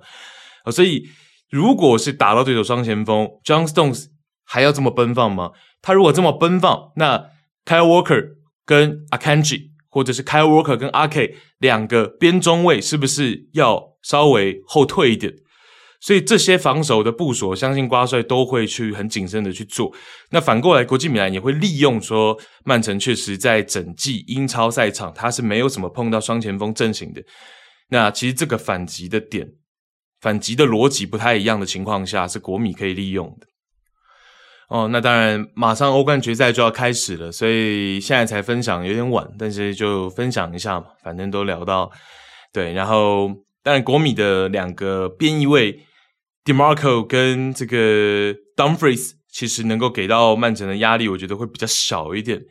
[0.65, 1.09] 呃，所以
[1.51, 4.07] 如果是打到对手双前锋，John Stones
[4.45, 5.51] 还要这么奔放吗？
[5.83, 7.19] 他如果这么奔放，那
[7.65, 8.25] Kyle Walker
[8.65, 15.33] 跟 Akanji，或者是 Kyle Walker 跟 Ak 两个边中卫，是不是要稍微后退一点？
[16.01, 19.93] 所以这些防守的部署，我相信瓜帅都会去很谨慎的去做。
[20.31, 27.21] 那反过来，国际米兰也会利用说，曼城确实在整季英超赛场，他是没有怎么碰到双前锋阵型的。
[27.91, 29.49] 那其实这个反击的点，
[30.21, 33.47] 反击的逻辑不太一样的情况下，是国米可以利用的。
[34.69, 41.91] 哦，那当然，马上欧冠决赛就要开始了，所以现在才分享有点晚，但是就分享一下嘛，反正都聊到
[42.53, 42.73] 对。
[42.73, 43.29] 然后，
[43.65, 45.77] 当然国米的两个边翼位。
[46.49, 52.43] Demarco 跟这个 Dumfries 其实能够给到曼城的压力，我觉得会比较小一点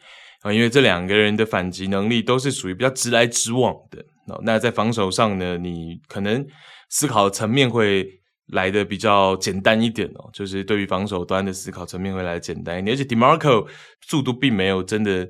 [0.44, 4.06] 啊，因为这两个人的反击能力都是属于比较直来直往的。
[4.44, 6.46] 那在防守上呢，你可能
[6.90, 8.08] 思考层面会
[8.50, 12.96] 来的比较简单一点哦，就是对于防守端的思考层面会来简单一点。
[12.96, 13.68] 而且 Demarco
[14.06, 15.28] 速度并没有真的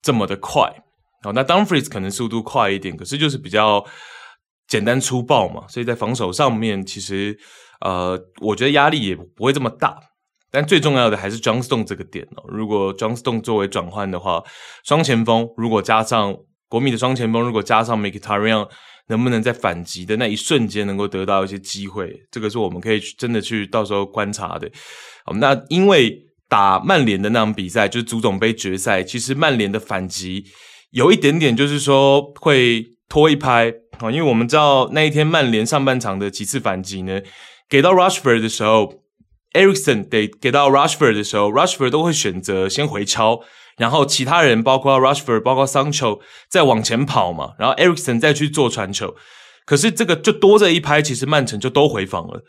[0.00, 0.62] 这么的快
[1.24, 3.84] 哦，那 Dumfries 可能速度快一点，可是就是比较
[4.66, 7.38] 简单粗暴嘛，所以在防守上面其实。
[7.80, 9.98] 呃，我觉得压力也不会这么大，
[10.50, 12.44] 但最重要的还是 Johnston 这个点哦。
[12.48, 14.42] 如果 Johnston 作为转换的话，
[14.84, 16.34] 双前锋如果加上
[16.68, 18.66] 国米的双前锋，如果加上 m i k i t a r i a n
[19.08, 22.12] 能不能在反击的那一瞬间能够得到一些机会？
[22.30, 24.68] 这个是我们可以真的去到时候观察的。
[25.24, 26.18] 好，那因为
[26.48, 30.44] 打曼联的那场比赛就是足总杯决赛，其实曼联的反击
[30.90, 37.20] 有一点点就是说会拖一拍啊，因为我们知道那一天曼联上半场的几次反击呢。
[37.68, 39.02] 给到 Rushford 的时候
[39.52, 43.40] ，Ericsson 得给到 Rushford 的时候，Rushford 都会选择先回超，
[43.76, 49.14] 然后其他人包括 Rushford，、包括 Sancho 再往前跑嘛，然后 Ericsson 再去做传球。
[49.64, 52.42] 可是这个就多这一拍，其实曼城就都回防了。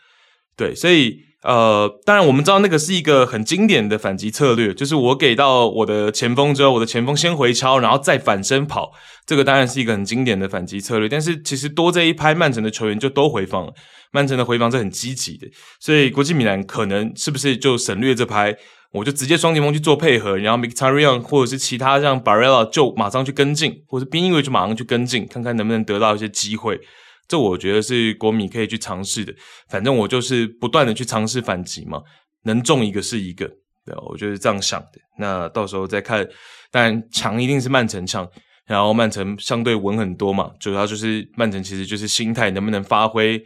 [0.56, 8.90] 对，所以呃，当然我们知道那个是一个很经典的反击策略，就是我给到我的前锋之后，我的前锋先回敲，然后再反身跑。
[9.24, 13.72] 这个当然是一个很经典的反击策略，但是其实多这一拍，曼城的球员就都回防了。
[14.10, 15.46] 曼城的回防是很积极的，
[15.78, 18.56] 所以国际米兰可能是不是就省略这拍，
[18.92, 26.80] 我就直接双前锋去做配合，然后 m i k t a r i o n 或者是其他像 Barella 就马上去跟进，或者边翼位就马上去跟进，看看能不能得到一些机会。
[27.28, 29.32] 这我觉得是国米可以去尝试的。
[29.68, 32.02] 反正我就是不断的去尝试反击嘛，
[32.44, 33.46] 能中一个是一个。
[33.84, 34.98] 对，我就是这样想的。
[35.18, 36.26] 那到时候再看，
[36.70, 38.28] 当然强一定是曼城强。
[38.66, 43.42] 然后曼城相对稳很多嘛，主要就是曼城其实就是心态能不能发挥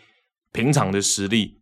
[0.53, 1.61] 平常的实力，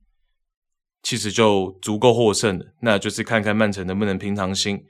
[1.03, 2.65] 其实就足够获胜了。
[2.81, 4.83] 那就是看看曼城能不能平常心。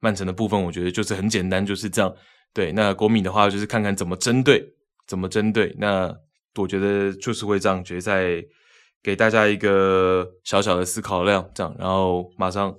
[0.00, 2.12] 曼城的部分我觉得就是很简单，就是这样。
[2.52, 4.60] 对，那国米的话就是看看怎么针对，
[5.06, 5.72] 怎么针对。
[5.78, 6.12] 那
[6.62, 8.24] 我觉得就是会这样决赛
[9.02, 12.74] 给大家一个小小的思考量，这样，然后马上。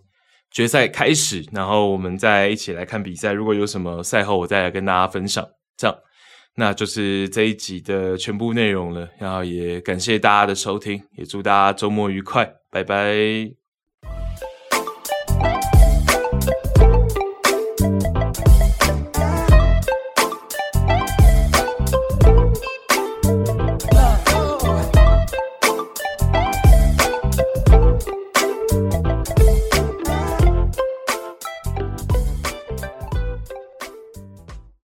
[0.50, 3.34] 决赛开始，然后我们再一起来看比赛。
[3.34, 5.46] 如果有什么赛后，我再来跟大家分享。
[5.76, 5.96] 这样，
[6.56, 9.10] 那就是这一集的全部内容了。
[9.20, 13.57] 然后也感谢大家的收听，也祝大家周末愉快，拜拜。